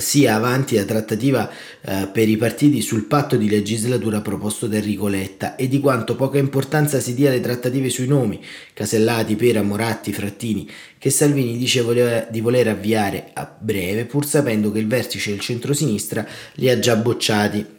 sia 0.00 0.34
avanti 0.34 0.76
la 0.76 0.84
trattativa 0.84 1.50
eh, 1.80 2.08
per 2.12 2.28
i 2.28 2.36
partiti 2.36 2.80
sul 2.80 3.04
patto 3.04 3.36
di 3.36 3.48
legislatura 3.48 4.20
proposto 4.20 4.66
da 4.66 4.76
Enrico 4.76 5.08
Letta 5.08 5.56
e 5.56 5.68
di 5.68 5.80
quanto 5.80 6.16
poca 6.16 6.38
importanza 6.38 7.00
si 7.00 7.14
dia 7.14 7.30
alle 7.30 7.40
trattative 7.40 7.88
sui 7.88 8.06
nomi, 8.06 8.40
Casellati, 8.72 9.36
Pera, 9.36 9.62
Moratti, 9.62 10.12
Frattini, 10.12 10.68
che 10.98 11.10
Salvini 11.10 11.56
dice 11.56 11.82
voleva, 11.82 12.26
di 12.30 12.40
voler 12.40 12.68
avviare 12.68 13.30
a 13.32 13.50
breve 13.58 14.04
pur 14.04 14.26
sapendo 14.26 14.72
che 14.72 14.78
il 14.78 14.86
vertice 14.86 15.30
del 15.30 15.40
centrosinistra 15.40 16.26
li 16.54 16.68
ha 16.68 16.78
già 16.78 16.96
bocciati. 16.96 17.75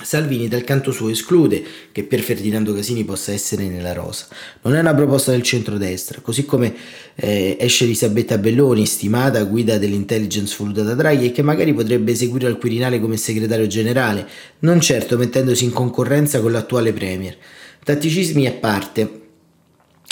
Salvini 0.00 0.48
dal 0.48 0.64
canto 0.64 0.90
suo 0.90 1.10
esclude 1.10 1.62
che 1.92 2.04
per 2.04 2.20
Ferdinando 2.20 2.72
Casini 2.74 3.04
possa 3.04 3.32
essere 3.32 3.68
nella 3.68 3.92
rosa. 3.92 4.26
Non 4.62 4.74
è 4.74 4.80
una 4.80 4.94
proposta 4.94 5.32
del 5.32 5.42
centrodestra, 5.42 6.20
così 6.20 6.44
come 6.44 6.74
eh, 7.14 7.56
esce 7.60 7.84
Elisabetta 7.84 8.38
Belloni, 8.38 8.86
stimata 8.86 9.44
guida 9.44 9.78
dell'intelligence 9.78 10.56
voluta 10.58 10.82
da 10.82 10.94
Draghi 10.94 11.26
e 11.26 11.32
che 11.32 11.42
magari 11.42 11.74
potrebbe 11.74 12.12
eseguire 12.12 12.46
al 12.46 12.58
Quirinale 12.58 13.00
come 13.00 13.16
segretario 13.16 13.66
generale, 13.66 14.26
non 14.60 14.80
certo 14.80 15.18
mettendosi 15.18 15.64
in 15.64 15.72
concorrenza 15.72 16.40
con 16.40 16.52
l'attuale 16.52 16.92
Premier. 16.92 17.36
Tatticismi 17.84 18.46
a 18.46 18.52
parte, 18.52 19.20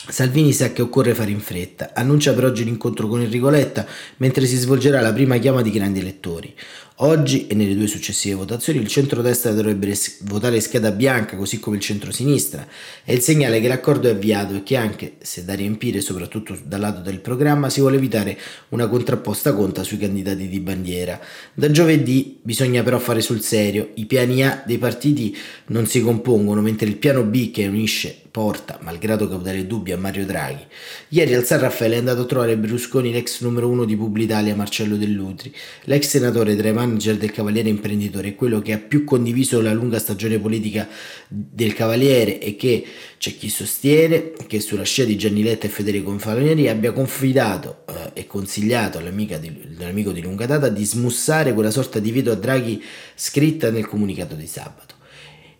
Salvini 0.08 0.52
sa 0.52 0.72
che 0.72 0.82
occorre 0.82 1.14
fare 1.14 1.30
in 1.30 1.40
fretta, 1.40 1.92
annuncia 1.94 2.32
per 2.32 2.44
oggi 2.44 2.64
l'incontro 2.64 3.06
con 3.06 3.20
Enrico 3.20 3.48
Letta 3.48 3.86
mentre 4.16 4.46
si 4.46 4.56
svolgerà 4.56 5.00
la 5.00 5.12
prima 5.12 5.38
chiama 5.38 5.62
di 5.62 5.70
grandi 5.70 6.00
elettori. 6.00 6.54
Oggi 7.02 7.46
e 7.46 7.54
nelle 7.54 7.74
due 7.74 7.86
successive 7.86 8.34
votazioni 8.34 8.78
il 8.78 8.86
centrodestra 8.86 9.52
dovrebbe 9.52 9.96
votare 10.24 10.60
scheda 10.60 10.90
bianca 10.90 11.34
così 11.34 11.58
come 11.58 11.76
il 11.76 11.82
centrosinistra. 11.82 12.66
È 13.02 13.12
il 13.12 13.20
segnale 13.20 13.58
che 13.58 13.68
l'accordo 13.68 14.08
è 14.08 14.10
avviato 14.10 14.54
e 14.54 14.62
che 14.62 14.76
anche, 14.76 15.14
se 15.18 15.46
da 15.46 15.54
riempire 15.54 16.02
soprattutto 16.02 16.58
dal 16.62 16.80
lato 16.80 17.00
del 17.00 17.20
programma, 17.20 17.70
si 17.70 17.80
vuole 17.80 17.96
evitare 17.96 18.38
una 18.70 18.86
contrapposta 18.86 19.54
conta 19.54 19.82
sui 19.82 19.96
candidati 19.96 20.46
di 20.46 20.60
bandiera. 20.60 21.18
Da 21.54 21.70
giovedì 21.70 22.38
bisogna 22.42 22.82
però 22.82 22.98
fare 22.98 23.22
sul 23.22 23.40
serio. 23.40 23.92
I 23.94 24.04
piani 24.04 24.44
A 24.44 24.62
dei 24.66 24.76
partiti 24.76 25.34
non 25.68 25.86
si 25.86 26.02
compongono, 26.02 26.60
mentre 26.60 26.86
il 26.86 26.96
piano 26.96 27.22
B 27.22 27.50
che 27.50 27.66
unisce 27.66 28.24
porta, 28.30 28.78
malgrado 28.82 29.28
cautele 29.28 29.66
dubbi, 29.66 29.92
a 29.92 29.96
Mario 29.96 30.24
Draghi. 30.24 30.64
Ieri 31.08 31.34
al 31.34 31.44
San 31.44 31.60
Raffaele 31.60 31.96
è 31.96 31.98
andato 31.98 32.22
a 32.22 32.24
trovare 32.24 32.56
Berlusconi 32.56 33.12
l'ex 33.12 33.40
numero 33.40 33.68
uno 33.68 33.84
di 33.84 33.96
Publitalia 33.96 34.54
Marcello 34.54 34.96
Dell'Utri, 34.96 35.52
l'ex 35.84 36.06
senatore 36.08 36.56
tra 36.56 36.68
i 36.68 36.72
manager 36.72 37.16
del 37.16 37.32
Cavaliere 37.32 37.68
Imprenditore 37.68 38.28
e 38.28 38.34
quello 38.34 38.60
che 38.60 38.72
ha 38.72 38.78
più 38.78 39.04
condiviso 39.04 39.60
la 39.60 39.72
lunga 39.72 39.98
stagione 39.98 40.38
politica 40.38 40.88
del 41.28 41.74
Cavaliere 41.74 42.40
e 42.40 42.56
che 42.56 42.84
c'è 43.18 43.36
chi 43.36 43.48
sostiene 43.48 44.32
che 44.46 44.60
sulla 44.60 44.84
scia 44.84 45.04
di 45.04 45.16
Gianni 45.16 45.42
Letta 45.42 45.66
e 45.66 45.70
Federico 45.70 46.10
Infalonieri 46.10 46.68
abbia 46.68 46.92
confidato 46.92 47.84
eh, 47.88 48.20
e 48.20 48.26
consigliato 48.26 48.98
all'amico 48.98 49.36
di, 49.36 49.74
all'amico 49.78 50.12
di 50.12 50.22
lunga 50.22 50.46
data 50.46 50.68
di 50.68 50.84
smussare 50.84 51.52
quella 51.52 51.70
sorta 51.70 51.98
di 51.98 52.12
veto 52.12 52.30
a 52.30 52.36
Draghi 52.36 52.82
scritta 53.14 53.70
nel 53.70 53.86
comunicato 53.86 54.34
di 54.34 54.46
sabato. 54.46 54.98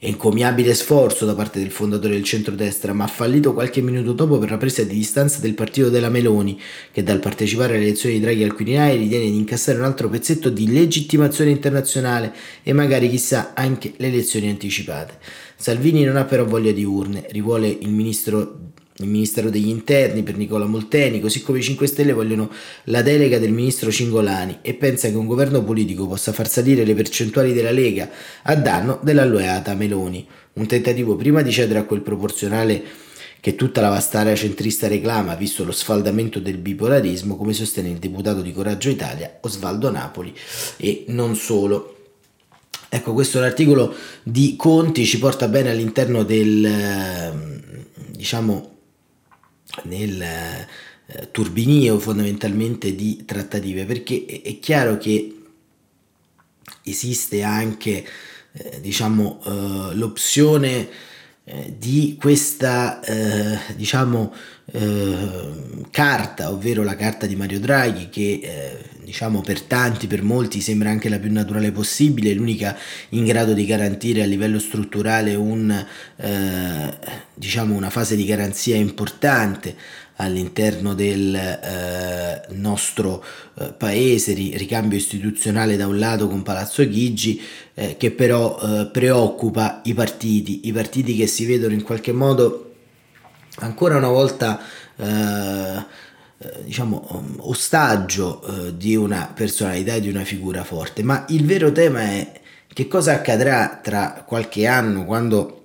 Encomiabile 0.02 0.73
sforzo 0.73 1.26
da 1.26 1.35
parte 1.35 1.59
del 1.59 1.71
fondatore 1.71 2.14
del 2.14 2.25
centrodestra, 2.25 2.95
ma 2.95 3.07
fallito 3.07 3.52
qualche 3.52 3.83
minuto 3.83 4.14
dopo 4.14 4.38
per 4.38 4.49
la 4.49 4.57
presa 4.57 4.83
di 4.83 4.95
distanza 4.95 5.40
del 5.40 5.52
partito 5.52 5.90
della 5.90 6.09
Meloni, 6.09 6.59
che 6.90 7.02
dal 7.02 7.19
partecipare 7.19 7.75
alle 7.75 7.85
elezioni 7.85 8.14
di 8.14 8.23
Draghi 8.23 8.42
al 8.42 8.54
Quirinale 8.54 8.97
ritiene 8.97 9.26
di 9.26 9.37
incassare 9.37 9.76
un 9.76 9.85
altro 9.85 10.09
pezzetto 10.09 10.49
di 10.49 10.73
legittimazione 10.73 11.50
internazionale 11.50 12.33
e 12.62 12.73
magari 12.73 13.11
chissà 13.11 13.52
anche 13.52 13.92
le 13.99 14.07
elezioni 14.07 14.49
anticipate. 14.49 15.19
Salvini 15.57 16.02
non 16.04 16.16
ha 16.16 16.25
però 16.25 16.47
voglia 16.47 16.73
di 16.73 16.83
urne, 16.83 17.26
rivuole 17.28 17.69
il 17.69 17.90
ministro 17.90 18.71
il 19.04 19.11
Ministero 19.11 19.50
degli 19.50 19.69
Interni 19.69 20.23
per 20.23 20.37
Nicola 20.37 20.66
Molteni, 20.66 21.21
così 21.21 21.42
come 21.42 21.59
i 21.59 21.62
5 21.62 21.87
Stelle 21.87 22.12
vogliono 22.12 22.50
la 22.85 23.02
delega 23.02 23.38
del 23.38 23.52
ministro 23.52 23.90
Cingolani 23.90 24.59
e 24.62 24.75
pensa 24.75 25.09
che 25.09 25.16
un 25.16 25.26
governo 25.26 25.62
politico 25.64 26.07
possa 26.07 26.33
far 26.33 26.49
salire 26.49 26.85
le 26.85 26.95
percentuali 26.95 27.52
della 27.52 27.71
Lega 27.71 28.09
a 28.42 28.54
danno 28.57 29.00
dell'alleata 29.02 29.75
Meloni. 29.75 30.26
Un 30.54 30.66
tentativo 30.66 31.16
prima 31.16 31.42
di 31.42 31.52
cedere 31.52 31.78
a 31.78 31.85
quel 31.85 32.02
proporzionale 32.02 32.83
che 33.40 33.54
tutta 33.54 33.80
la 33.80 33.88
vasta 33.88 34.21
area 34.21 34.35
centrista 34.35 34.87
reclama, 34.87 35.35
visto 35.35 35.64
lo 35.64 35.73
sfaldamento 35.73 36.40
del 36.40 36.59
bipolarismo, 36.59 37.37
come 37.37 37.54
sostiene 37.54 37.88
il 37.88 37.97
deputato 37.97 38.42
di 38.42 38.52
Coraggio 38.52 38.90
Italia 38.90 39.38
Osvaldo 39.40 39.90
Napoli 39.90 40.35
e 40.76 41.04
non 41.09 41.35
solo. 41.35 41.97
Ecco, 42.92 43.12
questo 43.12 43.38
è 43.38 43.40
l'articolo 43.40 43.95
di 44.23 44.57
Conti 44.57 45.07
ci 45.07 45.19
porta 45.19 45.49
bene 45.49 45.71
all'interno 45.71 46.25
del, 46.25 46.64
ehm, 46.64 47.62
diciamo, 48.11 48.78
nel 49.85 50.21
eh, 50.21 51.31
turbinio 51.31 51.99
fondamentalmente 51.99 52.95
di 52.95 53.25
trattative, 53.25 53.85
perché 53.85 54.43
è, 54.43 54.59
chiaro 54.59 54.97
che 54.99 55.37
esiste 56.83 57.43
anche 57.43 58.05
eh, 58.53 58.81
diciamo, 58.81 59.41
eh, 59.45 59.95
l'opzione 59.95 60.89
eh, 61.52 61.75
di 61.76 62.16
questa 62.21 63.00
eh, 63.00 63.59
diciamo, 63.75 64.33
eh, 64.71 65.50
carta, 65.90 66.52
ovvero 66.52 66.85
la 66.85 66.95
carta 66.95 67.26
di 67.26 67.35
Mario 67.35 67.59
Draghi, 67.59 68.09
che 68.09 68.40
eh, 68.40 68.78
diciamo 69.02 69.40
per 69.40 69.62
tanti, 69.62 70.07
per 70.07 70.23
molti 70.23 70.61
sembra 70.61 70.90
anche 70.90 71.09
la 71.09 71.19
più 71.19 71.33
naturale 71.33 71.73
possibile, 71.73 72.35
l'unica 72.35 72.76
in 73.11 73.25
grado 73.25 73.52
di 73.52 73.66
garantire 73.66 74.23
a 74.23 74.26
livello 74.26 74.61
strutturale 74.61 75.35
un, 75.35 75.85
diciamo 77.35 77.75
una 77.75 77.90
fase 77.90 78.14
di 78.14 78.25
garanzia 78.25 78.76
importante 78.76 79.75
all'interno 80.21 80.95
del 80.95 81.35
eh, 81.35 82.43
nostro 82.55 83.25
eh, 83.59 83.73
paese, 83.73 84.35
ricambio 84.35 84.99
istituzionale 84.99 85.77
da 85.77 85.87
un 85.87 85.99
lato 85.99 86.29
con 86.29 86.43
Palazzo 86.43 86.87
Chigi, 86.87 87.41
eh, 87.75 87.97
che 87.97 88.11
però 88.11 88.59
eh, 88.61 88.87
preoccupa 88.93 89.81
i 89.85 89.95
partiti, 89.95 90.69
i 90.69 90.73
partiti 90.73 91.17
che 91.17 91.27
si 91.27 91.47
vedono 91.47 91.73
in 91.73 91.83
qualche 91.83 92.12
modo 92.12 92.75
ancora 93.57 93.97
una 93.97 94.09
volta 94.09 94.61
eh, 94.97 95.85
eh, 96.39 96.62
diciamo 96.65 97.37
ostaggio 97.39 98.73
di 98.75 98.97
una 98.97 99.33
personalità 99.35 99.95
e 99.95 100.00
di 100.00 100.11
una 100.11 100.25
figura 100.25 100.65
forte, 100.65 101.03
ma 101.03 101.25
il 101.29 101.45
vero 101.47 101.73
tema 101.73 102.03
è 102.03 102.41
che 102.73 102.87
cosa 102.87 103.15
accadrà 103.15 103.81
tra 103.83 104.23
qualche 104.27 104.67
anno 104.67 105.05
quando 105.05 105.60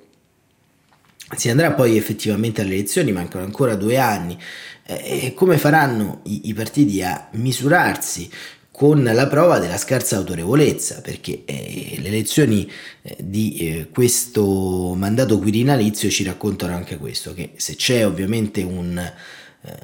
si 1.35 1.49
andrà 1.49 1.73
poi 1.73 1.97
effettivamente 1.97 2.61
alle 2.61 2.75
elezioni, 2.75 3.11
mancano 3.11 3.43
ancora 3.43 3.75
due 3.75 3.97
anni, 3.97 4.37
eh, 4.85 5.25
e 5.25 5.33
come 5.33 5.57
faranno 5.57 6.21
i, 6.25 6.49
i, 6.49 6.53
partiti 6.53 7.01
a 7.01 7.29
misurarsi 7.31 8.29
con 8.71 9.03
la 9.03 9.27
prova 9.27 9.57
della 9.57 9.77
scarsa 9.77 10.17
autorevolezza, 10.17 11.01
perché 11.01 11.43
eh, 11.45 11.95
le 11.97 12.07
elezioni 12.09 12.69
eh, 13.01 13.15
di 13.19 13.57
eh, 13.57 13.87
questo 13.89 14.93
mandato 14.95 15.39
quirinalizio 15.39 16.09
ci 16.09 16.23
raccontano 16.23 16.75
anche 16.75 16.97
questo, 16.97 17.33
che 17.33 17.51
se 17.55 17.75
c'è 17.75 18.05
ovviamente 18.05 18.61
un 18.63 19.01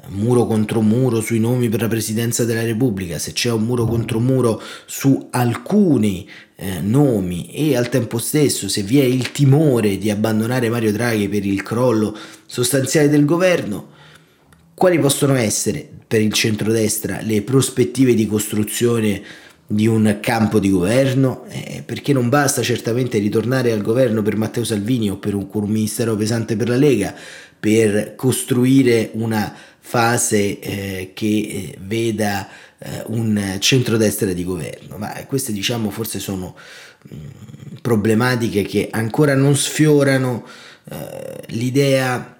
muro 0.08 0.46
contro 0.46 0.80
muro 0.80 1.20
sui 1.20 1.40
nomi 1.40 1.68
per 1.68 1.80
la 1.80 1.88
presidenza 1.88 2.44
della 2.44 2.62
Repubblica, 2.62 3.18
se 3.18 3.32
c'è 3.32 3.50
un 3.50 3.64
muro 3.64 3.84
contro 3.84 4.20
muro 4.20 4.60
su 4.86 5.28
alcuni 5.30 6.28
eh, 6.56 6.80
nomi 6.80 7.50
e 7.50 7.76
al 7.76 7.88
tempo 7.88 8.18
stesso 8.18 8.68
se 8.68 8.82
vi 8.82 9.00
è 9.00 9.04
il 9.04 9.32
timore 9.32 9.98
di 9.98 10.10
abbandonare 10.10 10.68
Mario 10.68 10.92
Draghi 10.92 11.28
per 11.28 11.44
il 11.44 11.62
crollo 11.62 12.16
sostanziale 12.46 13.08
del 13.08 13.24
governo, 13.24 13.88
quali 14.74 14.98
possono 14.98 15.34
essere 15.34 15.88
per 16.06 16.20
il 16.20 16.32
centrodestra 16.32 17.20
le 17.22 17.42
prospettive 17.42 18.14
di 18.14 18.26
costruzione 18.26 19.22
di 19.66 19.86
un 19.86 20.18
campo 20.20 20.58
di 20.58 20.68
governo, 20.68 21.44
eh, 21.48 21.82
perché 21.84 22.12
non 22.12 22.28
basta 22.28 22.62
certamente 22.62 23.18
ritornare 23.18 23.72
al 23.72 23.80
governo 23.80 24.20
per 24.20 24.36
Matteo 24.36 24.64
Salvini 24.64 25.10
o 25.10 25.16
per 25.16 25.34
un, 25.34 25.48
un 25.50 25.70
ministero 25.70 26.14
pesante 26.14 26.56
per 26.56 26.68
la 26.68 26.76
Lega 26.76 27.14
per 27.62 28.16
costruire 28.16 29.10
una 29.12 29.54
fase 29.84 30.58
eh, 30.60 31.10
che 31.12 31.26
eh, 31.26 31.78
veda 31.80 32.48
eh, 32.78 33.02
un 33.08 33.56
centrodestra 33.58 34.32
di 34.32 34.44
governo, 34.44 34.96
ma 34.96 35.12
queste 35.26 35.52
diciamo 35.52 35.90
forse 35.90 36.18
sono 36.20 36.56
mm, 37.12 37.76
problematiche 37.82 38.62
che 38.62 38.88
ancora 38.90 39.34
non 39.34 39.56
sfiorano 39.56 40.46
eh, 40.90 41.42
l'idea 41.48 42.36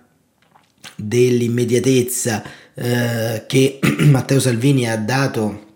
dell'immediatezza 0.97 2.43
eh, 2.75 3.45
che 3.47 3.81
Matteo 4.09 4.41
Salvini 4.41 4.89
ha 4.89 4.97
dato 4.97 5.71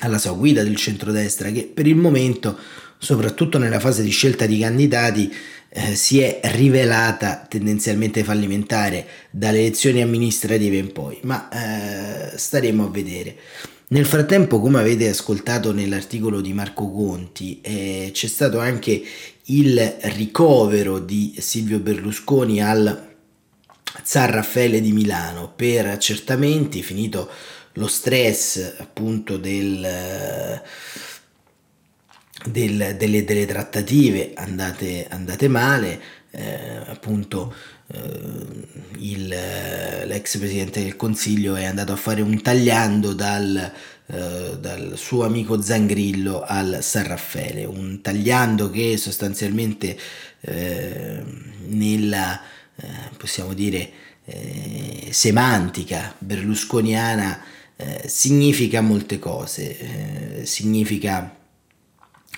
alla 0.00 0.18
sua 0.18 0.32
guida 0.32 0.62
del 0.62 0.76
centrodestra 0.76 1.50
che 1.50 1.64
per 1.72 1.86
il 1.86 1.96
momento 1.96 2.56
soprattutto 2.98 3.58
nella 3.58 3.80
fase 3.80 4.02
di 4.02 4.10
scelta 4.10 4.46
di 4.46 4.58
candidati 4.58 5.32
eh, 5.78 5.94
si 5.94 6.20
è 6.20 6.40
rivelata 6.54 7.46
tendenzialmente 7.48 8.24
fallimentare 8.24 9.06
dalle 9.30 9.60
elezioni 9.60 10.02
amministrative 10.02 10.76
in 10.76 10.92
poi, 10.92 11.18
ma 11.22 11.48
eh, 11.48 12.36
staremo 12.36 12.84
a 12.84 12.90
vedere. 12.90 13.36
Nel 13.90 14.04
frattempo, 14.04 14.60
come 14.60 14.80
avete 14.80 15.08
ascoltato 15.08 15.72
nell'articolo 15.72 16.40
di 16.40 16.52
Marco 16.52 16.90
Conti, 16.90 17.60
eh, 17.62 18.10
c'è 18.12 18.26
stato 18.26 18.58
anche 18.58 19.02
il 19.44 19.96
ricovero 20.02 20.98
di 20.98 21.36
Silvio 21.38 21.78
Berlusconi 21.78 22.60
al 22.60 23.06
Zar 24.02 24.30
Raffaele 24.30 24.80
di 24.80 24.92
Milano 24.92 25.52
per 25.54 25.86
accertamenti, 25.86 26.82
finito 26.82 27.30
lo 27.74 27.86
stress 27.86 28.74
appunto 28.78 29.36
del 29.36 30.60
del, 32.44 32.94
delle, 32.96 33.24
delle, 33.24 33.46
trattative 33.46 34.32
andate, 34.34 35.06
andate 35.08 35.48
male, 35.48 36.00
eh, 36.30 36.76
appunto 36.86 37.54
eh, 37.88 38.00
il, 38.98 39.26
l'ex 39.28 40.38
presidente 40.38 40.82
del 40.82 40.96
Consiglio 40.96 41.56
è 41.56 41.64
andato 41.64 41.92
a 41.92 41.96
fare 41.96 42.20
un 42.20 42.40
tagliando 42.40 43.12
dal, 43.12 43.72
eh, 44.06 44.56
dal 44.60 44.92
suo 44.96 45.24
amico 45.24 45.60
Zangrillo 45.60 46.42
al 46.42 46.78
San 46.82 47.06
Raffaele, 47.06 47.64
un 47.64 48.00
tagliando 48.00 48.70
che 48.70 48.96
sostanzialmente 48.96 49.98
eh, 50.40 51.22
nella, 51.66 52.40
eh, 52.76 52.86
possiamo 53.16 53.52
dire, 53.52 53.90
eh, 54.24 55.08
semantica 55.10 56.14
berlusconiana 56.18 57.42
significa 58.06 58.80
molte 58.80 59.20
cose, 59.20 60.44
significa 60.44 61.37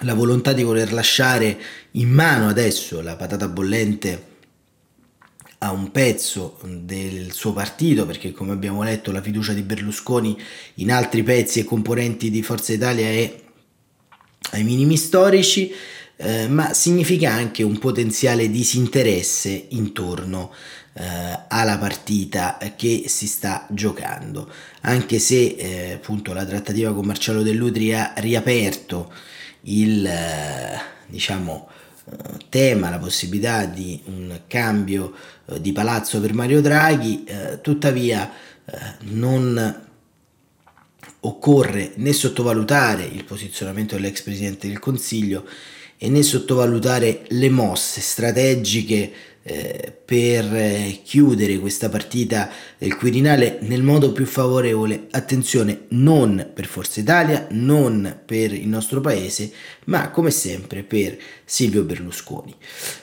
la 0.00 0.14
volontà 0.14 0.52
di 0.52 0.62
voler 0.62 0.92
lasciare 0.92 1.58
in 1.92 2.10
mano 2.10 2.48
adesso 2.48 3.00
la 3.00 3.16
patata 3.16 3.48
bollente 3.48 4.28
a 5.62 5.72
un 5.72 5.90
pezzo 5.90 6.58
del 6.64 7.32
suo 7.32 7.52
partito, 7.52 8.06
perché 8.06 8.32
come 8.32 8.52
abbiamo 8.52 8.82
letto 8.82 9.12
la 9.12 9.20
fiducia 9.20 9.52
di 9.52 9.62
Berlusconi 9.62 10.38
in 10.76 10.90
altri 10.90 11.22
pezzi 11.22 11.60
e 11.60 11.64
componenti 11.64 12.30
di 12.30 12.42
Forza 12.42 12.72
Italia 12.72 13.06
è 13.06 13.42
ai 14.52 14.64
minimi 14.64 14.96
storici, 14.96 15.70
eh, 16.16 16.48
ma 16.48 16.72
significa 16.72 17.32
anche 17.32 17.62
un 17.62 17.78
potenziale 17.78 18.50
disinteresse 18.50 19.66
intorno 19.70 20.50
eh, 20.94 21.04
alla 21.48 21.76
partita 21.76 22.58
che 22.74 23.04
si 23.06 23.26
sta 23.26 23.66
giocando, 23.70 24.50
anche 24.82 25.18
se 25.18 25.56
eh, 25.58 25.92
appunto 25.92 26.32
la 26.32 26.46
trattativa 26.46 26.94
con 26.94 27.04
Marcello 27.04 27.42
Dell'Utri 27.42 27.92
ha 27.94 28.14
riaperto 28.16 29.12
il 29.62 30.06
eh, 30.06 30.80
diciamo 31.06 31.68
eh, 32.04 32.16
tema, 32.48 32.90
la 32.90 32.98
possibilità 32.98 33.64
di 33.64 34.00
un 34.06 34.40
cambio 34.46 35.14
eh, 35.46 35.60
di 35.60 35.72
palazzo 35.72 36.20
per 36.20 36.34
Mario 36.34 36.60
Draghi, 36.60 37.24
tuttavia 37.60 38.30
non 39.00 39.88
occorre 41.20 41.92
né 41.96 42.12
sottovalutare 42.12 43.04
il 43.04 43.24
posizionamento 43.24 43.96
dell'ex 43.96 44.22
presidente 44.22 44.68
del 44.68 44.78
Consiglio 44.78 45.44
e 45.98 46.08
né 46.08 46.22
sottovalutare 46.22 47.24
le 47.28 47.50
mosse 47.50 48.00
strategiche 48.00 49.12
eh, 49.42 49.92
per 50.04 50.54
eh, 50.54 51.00
chiudere 51.02 51.58
questa 51.58 51.88
partita 51.88 52.50
del 52.76 52.96
Quirinale 52.96 53.58
nel 53.62 53.82
modo 53.82 54.12
più 54.12 54.26
favorevole, 54.26 55.06
attenzione, 55.10 55.86
non 55.88 56.50
per 56.52 56.66
Forza 56.66 57.00
Italia, 57.00 57.46
non 57.50 58.20
per 58.26 58.52
il 58.52 58.68
nostro 58.68 59.00
paese, 59.00 59.50
ma 59.84 60.10
come 60.10 60.30
sempre 60.30 60.82
per 60.82 61.16
Silvio 61.44 61.84
Berlusconi. 61.84 62.54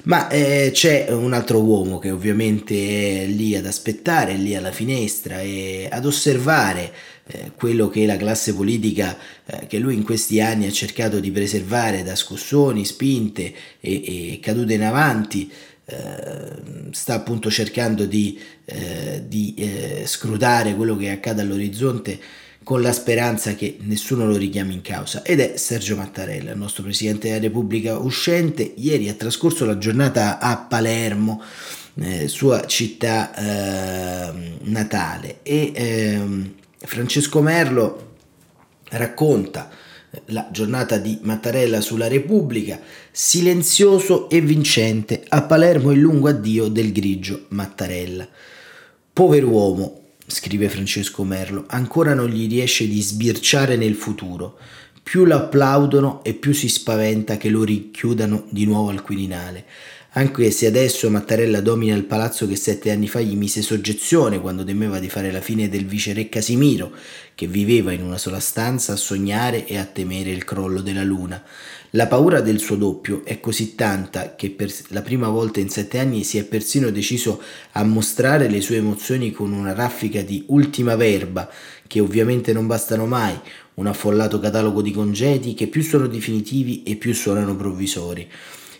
Ma 0.04 0.28
eh, 0.30 0.70
c'è 0.72 1.08
un 1.10 1.34
altro 1.34 1.62
uomo 1.62 1.98
che 1.98 2.12
ovviamente 2.12 3.24
è 3.24 3.26
lì 3.26 3.56
ad 3.56 3.66
aspettare, 3.66 4.36
lì 4.36 4.56
alla 4.56 4.72
finestra 4.72 5.42
e 5.42 5.88
ad 5.92 6.06
osservare 6.06 6.92
eh, 7.30 7.52
quello 7.56 7.90
che 7.90 8.06
la 8.06 8.16
classe 8.16 8.54
politica 8.54 9.18
eh, 9.46 9.68
che 9.68 9.80
lui 9.80 9.96
in 9.96 10.04
questi 10.04 10.40
anni 10.40 10.66
ha 10.68 10.72
cercato 10.72 11.20
di 11.20 11.32
preservare 11.32 12.04
da 12.04 12.16
scossoni, 12.16 12.86
spinte 12.86 13.54
e, 13.80 14.34
e 14.34 14.40
cadute 14.40 14.76
in 14.76 14.84
avanti, 14.84 15.52
sta 16.92 17.14
appunto 17.14 17.50
cercando 17.50 18.06
di, 18.06 18.38
eh, 18.66 19.24
di 19.26 19.54
eh, 19.58 20.04
scrutare 20.06 20.76
quello 20.76 20.98
che 20.98 21.12
accade 21.12 21.42
all'orizzonte 21.42 22.20
con 22.62 22.82
la 22.82 22.92
speranza 22.92 23.56
che 23.56 23.78
nessuno 23.80 24.28
lo 24.28 24.36
richiami 24.36 24.74
in 24.74 24.82
causa 24.82 25.24
ed 25.24 25.40
è 25.40 25.56
Sergio 25.56 25.96
Mattarella, 25.96 26.52
il 26.52 26.58
nostro 26.58 26.84
Presidente 26.84 27.30
della 27.30 27.40
Repubblica 27.40 27.98
uscente. 27.98 28.74
Ieri 28.76 29.08
ha 29.08 29.14
trascorso 29.14 29.64
la 29.64 29.78
giornata 29.78 30.40
a 30.40 30.58
Palermo, 30.58 31.42
eh, 32.00 32.28
sua 32.28 32.66
città 32.66 33.34
ehm, 34.34 34.58
natale 34.64 35.40
e 35.44 35.72
ehm, 35.74 36.54
Francesco 36.80 37.42
Merlo 37.42 38.16
racconta 38.90 39.70
la 40.26 40.48
giornata 40.52 40.98
di 40.98 41.20
Mattarella 41.22 41.82
sulla 41.82 42.08
Repubblica, 42.08 42.80
silenzioso 43.12 44.30
e 44.30 44.42
vincente, 44.42 45.24
a 45.28 45.44
Palermo 45.44 45.92
il 45.92 46.00
lungo 46.00 46.28
addio 46.28 46.68
del 46.68 46.92
grigio 46.92 47.46
Mattarella. 47.50 48.28
Pover'uomo, 49.14 50.02
scrive 50.26 50.70
Francesco 50.70 51.24
Merlo, 51.24 51.66
ancora 51.68 52.14
non 52.14 52.30
gli 52.30 52.48
riesce 52.48 52.88
di 52.88 53.02
sbirciare 53.02 53.76
nel 53.76 53.96
futuro. 53.96 54.58
Più 55.02 55.24
lo 55.24 55.36
applaudono 55.36 56.24
e 56.24 56.34
più 56.34 56.54
si 56.54 56.68
spaventa 56.68 57.38
che 57.38 57.50
lo 57.50 57.64
richiudano 57.64 58.46
di 58.50 58.66
nuovo 58.66 58.90
al 58.90 59.02
Quirinale 59.02 59.66
anche 60.18 60.50
se 60.50 60.66
adesso 60.66 61.12
Mattarella 61.12 61.62
domina 61.62 61.96
il 61.96 62.06
palazzo 62.06 62.48
che 62.48 62.56
sette 62.56 62.90
anni 62.90 63.08
fa 63.08 63.20
gli 63.20 63.36
mise 63.36 63.62
soggezione 63.62 64.42
quando 64.42 64.64
temeva 64.64 64.98
di 64.98 65.10
fare 65.10 65.32
la 65.32 65.42
fine 65.42 65.70
del 65.70 65.86
viceré 65.86 66.28
Casimiro, 66.28 66.92
che 67.36 67.46
viveva 67.46 67.92
in 67.92 68.02
una 68.02 68.18
sola 68.18 68.40
stanza 68.40 68.94
a 68.94 68.96
sognare 68.96 69.68
e 69.68 69.78
a 69.78 69.86
temere 69.86 70.32
il 70.32 70.44
crollo 70.44 70.82
della 70.82 71.04
luna. 71.04 71.40
La 71.92 72.08
paura 72.08 72.42
del 72.42 72.60
suo 72.60 72.78
doppio 72.78 73.24
è 73.26 73.40
così 73.40 73.76
tanta 73.76 74.34
che 74.36 74.50
per 74.50 74.74
la 74.88 75.04
prima 75.04 75.30
volta 75.30 75.60
in 75.60 75.70
sette 75.70 76.00
anni 76.00 76.24
si 76.24 76.40
è 76.40 76.46
persino 76.46 76.90
deciso 76.90 77.40
a 77.74 77.84
mostrare 77.84 78.50
le 78.50 78.62
sue 78.62 78.78
emozioni 78.78 79.32
con 79.32 79.52
una 79.52 79.74
raffica 79.74 80.24
di 80.24 80.46
ultima 80.48 80.96
verba, 80.96 81.48
che 81.86 82.00
ovviamente 82.00 82.54
non 82.54 82.66
bastano 82.66 83.06
mai, 83.06 83.40
un 83.76 83.86
affollato 83.86 84.40
catalogo 84.40 84.82
di 84.82 84.92
congedi 84.92 85.54
che 85.54 85.68
più 85.68 85.84
sono 85.84 86.08
definitivi 86.08 86.82
e 86.82 86.96
più 86.96 87.14
suonano 87.14 87.56
provvisori. 87.56 88.28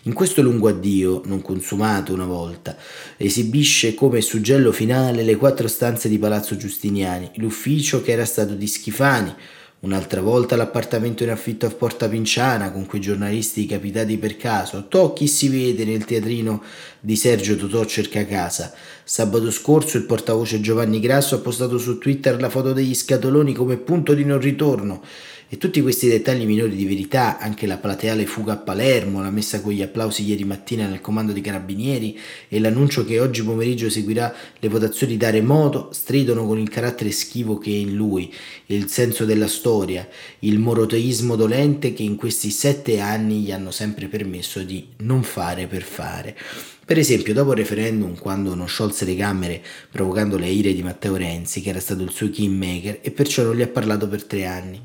In 0.08 0.14
questo 0.14 0.40
lungo 0.40 0.68
addio, 0.68 1.20
non 1.26 1.42
consumato 1.42 2.14
una 2.14 2.24
volta, 2.24 2.74
esibisce 3.18 3.92
come 3.92 4.22
suggello 4.22 4.72
finale 4.72 5.22
le 5.22 5.36
quattro 5.36 5.68
stanze 5.68 6.08
di 6.08 6.18
Palazzo 6.18 6.56
Giustiniani, 6.56 7.32
l'ufficio 7.34 8.00
che 8.00 8.12
era 8.12 8.24
stato 8.24 8.54
di 8.54 8.66
Schifani, 8.66 9.34
un'altra 9.80 10.22
volta 10.22 10.56
l'appartamento 10.56 11.24
in 11.24 11.28
affitto 11.28 11.66
a 11.66 11.70
Porta 11.70 12.08
Pinciana 12.08 12.72
con 12.72 12.86
quei 12.86 13.02
giornalisti 13.02 13.66
capitati 13.66 14.16
per 14.16 14.38
caso, 14.38 14.88
Tocchi 14.88 15.26
si 15.26 15.50
vede 15.50 15.84
nel 15.84 16.06
teatrino 16.06 16.62
di 17.00 17.14
Sergio 17.14 17.56
Totò 17.56 17.84
cerca 17.84 18.24
casa. 18.24 18.72
Sabato 19.04 19.50
scorso 19.50 19.98
il 19.98 20.04
portavoce 20.04 20.62
Giovanni 20.62 21.00
Grasso 21.00 21.34
ha 21.34 21.40
postato 21.40 21.76
su 21.76 21.98
Twitter 21.98 22.40
la 22.40 22.48
foto 22.48 22.72
degli 22.72 22.94
scatoloni 22.94 23.52
come 23.52 23.76
punto 23.76 24.14
di 24.14 24.24
non 24.24 24.40
ritorno 24.40 25.02
e 25.50 25.56
tutti 25.56 25.80
questi 25.80 26.08
dettagli 26.08 26.44
minori 26.44 26.76
di 26.76 26.84
verità, 26.84 27.38
anche 27.38 27.66
la 27.66 27.78
plateale 27.78 28.26
fuga 28.26 28.52
a 28.52 28.56
Palermo, 28.58 29.22
la 29.22 29.30
messa 29.30 29.62
con 29.62 29.72
gli 29.72 29.80
applausi 29.80 30.24
ieri 30.24 30.44
mattina 30.44 30.86
nel 30.86 31.00
comando 31.00 31.32
dei 31.32 31.40
carabinieri 31.40 32.18
e 32.48 32.60
l'annuncio 32.60 33.04
che 33.06 33.18
oggi 33.18 33.42
pomeriggio 33.42 33.88
seguirà 33.88 34.34
le 34.58 34.68
votazioni 34.68 35.16
da 35.16 35.30
remoto, 35.30 35.88
stridono 35.92 36.46
con 36.46 36.58
il 36.58 36.68
carattere 36.68 37.10
schivo 37.12 37.56
che 37.56 37.70
è 37.70 37.74
in 37.74 37.94
lui, 37.94 38.32
il 38.66 38.88
senso 38.88 39.24
della 39.24 39.48
storia, 39.48 40.06
il 40.40 40.58
moroteismo 40.58 41.34
dolente 41.34 41.94
che 41.94 42.02
in 42.02 42.16
questi 42.16 42.50
sette 42.50 43.00
anni 43.00 43.40
gli 43.40 43.50
hanno 43.50 43.70
sempre 43.70 44.08
permesso 44.08 44.62
di 44.62 44.86
non 44.98 45.22
fare 45.22 45.66
per 45.66 45.82
fare. 45.82 46.36
Per 46.84 46.98
esempio, 46.98 47.34
dopo 47.34 47.52
il 47.52 47.58
referendum, 47.58 48.18
quando 48.18 48.54
non 48.54 48.66
sciolse 48.66 49.04
le 49.04 49.14
Camere 49.14 49.62
provocando 49.90 50.38
le 50.38 50.48
ire 50.48 50.72
di 50.72 50.82
Matteo 50.82 51.16
Renzi, 51.16 51.60
che 51.60 51.68
era 51.68 51.80
stato 51.80 52.02
il 52.02 52.10
suo 52.10 52.30
kingmaker, 52.30 53.00
e 53.02 53.10
perciò 53.10 53.42
non 53.42 53.56
gli 53.56 53.62
ha 53.62 53.68
parlato 53.68 54.08
per 54.08 54.24
tre 54.24 54.46
anni. 54.46 54.80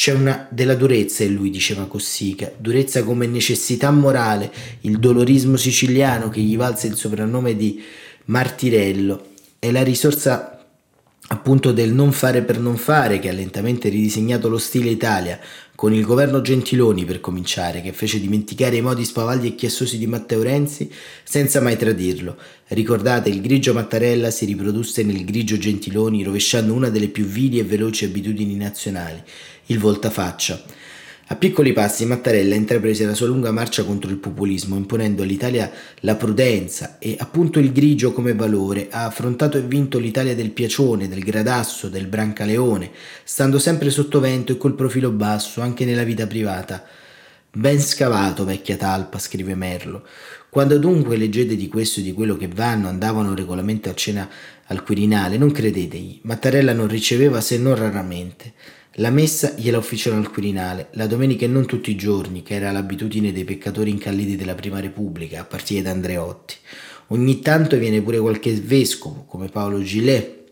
C'è 0.00 0.14
una 0.14 0.48
della 0.50 0.76
durezza 0.76 1.24
in 1.24 1.34
lui, 1.34 1.50
diceva 1.50 1.84
Cossica, 1.84 2.50
durezza 2.56 3.04
come 3.04 3.26
necessità 3.26 3.90
morale, 3.90 4.50
il 4.80 4.98
dolorismo 4.98 5.58
siciliano 5.58 6.30
che 6.30 6.40
gli 6.40 6.56
valse 6.56 6.86
il 6.86 6.96
soprannome 6.96 7.54
di 7.54 7.82
Martirello. 8.24 9.26
È 9.58 9.70
la 9.70 9.82
risorsa 9.82 10.59
appunto 11.32 11.70
del 11.70 11.92
non 11.92 12.10
fare 12.10 12.42
per 12.42 12.58
non 12.58 12.76
fare 12.76 13.20
che 13.20 13.28
ha 13.28 13.32
lentamente 13.32 13.88
ridisegnato 13.88 14.48
lo 14.48 14.58
stile 14.58 14.90
Italia, 14.90 15.38
con 15.76 15.94
il 15.94 16.04
governo 16.04 16.40
Gentiloni 16.40 17.04
per 17.04 17.20
cominciare, 17.20 17.82
che 17.82 17.92
fece 17.92 18.18
dimenticare 18.18 18.76
i 18.76 18.80
modi 18.80 19.04
spavaldi 19.04 19.46
e 19.46 19.54
chiassosi 19.54 19.96
di 19.96 20.08
Matteo 20.08 20.42
Renzi 20.42 20.90
senza 21.22 21.60
mai 21.60 21.76
tradirlo. 21.76 22.36
Ricordate, 22.68 23.30
il 23.30 23.40
grigio 23.40 23.72
Mattarella 23.72 24.30
si 24.30 24.44
riprodusse 24.44 25.04
nel 25.04 25.24
grigio 25.24 25.56
Gentiloni 25.56 26.24
rovesciando 26.24 26.74
una 26.74 26.88
delle 26.88 27.08
più 27.08 27.24
vili 27.24 27.60
e 27.60 27.64
veloci 27.64 28.04
abitudini 28.04 28.56
nazionali, 28.56 29.22
il 29.66 29.78
voltafaccia. 29.78 30.60
A 31.32 31.36
piccoli 31.36 31.72
passi 31.72 32.06
Mattarella 32.06 32.56
intraprese 32.56 33.04
la 33.04 33.14
sua 33.14 33.28
lunga 33.28 33.52
marcia 33.52 33.84
contro 33.84 34.10
il 34.10 34.16
populismo, 34.16 34.74
imponendo 34.74 35.22
all'Italia 35.22 35.70
la 36.00 36.16
prudenza 36.16 36.98
e 36.98 37.14
appunto 37.16 37.60
il 37.60 37.70
grigio 37.70 38.12
come 38.12 38.34
valore. 38.34 38.88
Ha 38.90 39.04
affrontato 39.04 39.56
e 39.56 39.60
vinto 39.60 40.00
l'Italia 40.00 40.34
del 40.34 40.50
piacione, 40.50 41.06
del 41.06 41.22
gradasso, 41.22 41.88
del 41.88 42.08
brancaleone, 42.08 42.90
stando 43.22 43.60
sempre 43.60 43.90
sotto 43.90 44.18
vento 44.18 44.50
e 44.50 44.56
col 44.56 44.74
profilo 44.74 45.12
basso 45.12 45.60
anche 45.60 45.84
nella 45.84 46.02
vita 46.02 46.26
privata. 46.26 46.84
Ben 47.52 47.80
scavato, 47.80 48.44
vecchia 48.44 48.76
talpa, 48.76 49.20
scrive 49.20 49.54
Merlo. 49.54 50.02
Quando 50.48 50.78
dunque 50.78 51.16
leggete 51.16 51.54
di 51.54 51.68
questo 51.68 52.00
e 52.00 52.02
di 52.02 52.12
quello 52.12 52.36
che 52.36 52.48
vanno, 52.48 52.88
andavano 52.88 53.36
regolarmente 53.36 53.88
a 53.88 53.94
cena 53.94 54.28
al 54.66 54.82
Quirinale, 54.82 55.38
non 55.38 55.52
credetegli. 55.52 56.22
Mattarella 56.22 56.72
non 56.72 56.88
riceveva 56.88 57.40
se 57.40 57.56
non 57.56 57.76
raramente. 57.76 58.52
La 59.00 59.08
messa 59.08 59.54
gliela 59.56 59.78
ufficiano 59.78 60.18
al 60.18 60.30
Quirinale, 60.30 60.88
la 60.92 61.06
domenica 61.06 61.46
e 61.46 61.48
non 61.48 61.64
tutti 61.64 61.90
i 61.90 61.96
giorni, 61.96 62.42
che 62.42 62.52
era 62.52 62.70
l'abitudine 62.70 63.32
dei 63.32 63.44
peccatori 63.44 63.88
incalliti 63.88 64.36
della 64.36 64.54
Prima 64.54 64.78
Repubblica, 64.78 65.40
a 65.40 65.44
partire 65.44 65.80
da 65.80 65.90
Andreotti. 65.90 66.56
Ogni 67.06 67.40
tanto 67.40 67.78
viene 67.78 68.02
pure 68.02 68.18
qualche 68.18 68.52
vescovo, 68.52 69.24
come 69.26 69.48
Paolo 69.48 69.80
Gilet, 69.80 70.50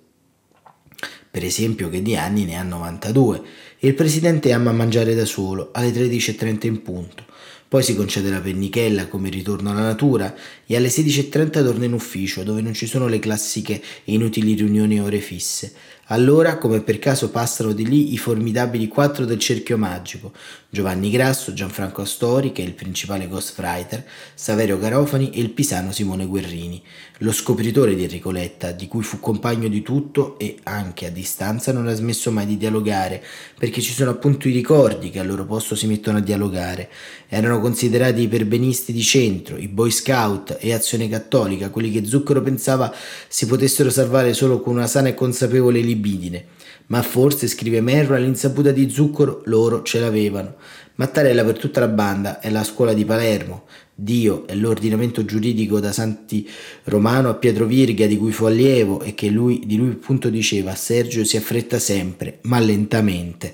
per 1.30 1.44
esempio, 1.44 1.90
che 1.90 2.00
di 2.00 2.16
anni 2.16 2.46
ne 2.46 2.56
ha 2.56 2.62
92, 2.62 3.42
e 3.78 3.86
il 3.86 3.94
presidente 3.94 4.50
ama 4.50 4.72
mangiare 4.72 5.14
da 5.14 5.26
solo, 5.26 5.68
alle 5.72 5.90
13.30 5.90 6.66
in 6.68 6.80
punto. 6.80 7.26
Poi 7.68 7.82
si 7.82 7.94
concede 7.94 8.30
la 8.30 8.40
pennichella 8.40 9.08
come 9.08 9.28
ritorno 9.28 9.72
alla 9.72 9.82
natura 9.82 10.34
e 10.70 10.76
alle 10.76 10.88
16.30 10.88 11.50
torna 11.50 11.86
in 11.86 11.94
ufficio 11.94 12.42
dove 12.42 12.60
non 12.60 12.74
ci 12.74 12.86
sono 12.86 13.08
le 13.08 13.18
classiche 13.18 13.82
e 14.04 14.12
inutili 14.12 14.52
riunioni 14.54 14.98
a 14.98 15.02
ore 15.02 15.18
fisse. 15.18 15.72
Allora, 16.10 16.56
come 16.56 16.80
per 16.80 16.98
caso, 16.98 17.30
passano 17.30 17.72
di 17.72 17.86
lì 17.86 18.14
i 18.14 18.18
formidabili 18.18 18.88
quattro 18.88 19.26
del 19.26 19.38
cerchio 19.38 19.76
magico: 19.76 20.32
Giovanni 20.70 21.10
Grasso, 21.10 21.52
Gianfranco 21.52 22.00
Astori, 22.00 22.50
che 22.52 22.62
è 22.62 22.66
il 22.66 22.72
principale 22.72 23.28
ghostwriter, 23.28 24.06
Saverio 24.34 24.78
Garofani 24.78 25.30
e 25.30 25.40
il 25.40 25.50
pisano 25.50 25.92
Simone 25.92 26.24
Guerrini, 26.24 26.82
lo 27.18 27.32
scopritore 27.32 27.94
di 27.94 28.04
Enrico 28.04 28.30
Letta, 28.30 28.72
di 28.72 28.88
cui 28.88 29.02
fu 29.02 29.20
compagno 29.20 29.68
di 29.68 29.82
tutto 29.82 30.38
e 30.38 30.56
anche 30.62 31.06
a 31.06 31.10
distanza 31.10 31.72
non 31.72 31.88
ha 31.88 31.94
smesso 31.94 32.30
mai 32.30 32.46
di 32.46 32.56
dialogare, 32.56 33.22
perché 33.58 33.82
ci 33.82 33.92
sono 33.92 34.10
appunto 34.10 34.48
i 34.48 34.52
ricordi 34.52 35.10
che 35.10 35.20
al 35.20 35.26
loro 35.26 35.44
posto 35.44 35.74
si 35.74 35.86
mettono 35.86 36.18
a 36.18 36.22
dialogare. 36.22 36.88
Erano 37.28 37.60
considerati 37.60 38.22
i 38.22 38.28
perbenisti 38.28 38.94
di 38.94 39.02
centro, 39.02 39.58
i 39.58 39.68
boy 39.68 39.90
scout 39.90 40.56
e 40.58 40.72
azione 40.72 41.08
cattolica, 41.08 41.70
quelli 41.70 41.90
che 41.90 42.04
Zucchero 42.04 42.42
pensava 42.42 42.92
si 43.28 43.46
potessero 43.46 43.90
salvare 43.90 44.34
solo 44.34 44.60
con 44.60 44.74
una 44.74 44.86
sana 44.86 45.08
e 45.08 45.14
consapevole 45.14 45.80
libidine. 45.80 46.44
Ma 46.86 47.02
forse, 47.02 47.48
scrive 47.48 47.80
Merro, 47.80 48.14
all'insaputa 48.14 48.70
di 48.70 48.88
Zucchero 48.90 49.42
loro 49.44 49.82
ce 49.82 50.00
l'avevano. 50.00 50.54
Mattarella 50.94 51.44
per 51.44 51.58
tutta 51.58 51.80
la 51.80 51.88
banda 51.88 52.40
è 52.40 52.50
la 52.50 52.64
scuola 52.64 52.92
di 52.92 53.04
Palermo, 53.04 53.64
Dio 54.00 54.46
è 54.46 54.54
l'ordinamento 54.54 55.24
giuridico 55.24 55.80
da 55.80 55.90
Santi 55.90 56.48
Romano 56.84 57.30
a 57.30 57.34
Pietro 57.34 57.66
Virga 57.66 58.06
di 58.06 58.16
cui 58.16 58.30
fu 58.30 58.44
allievo 58.44 59.02
e 59.02 59.12
che 59.14 59.28
lui, 59.28 59.62
di 59.66 59.76
lui 59.76 59.90
appunto 59.90 60.28
diceva 60.28 60.76
Sergio 60.76 61.24
si 61.24 61.36
affretta 61.36 61.80
sempre, 61.80 62.38
ma 62.42 62.60
lentamente. 62.60 63.52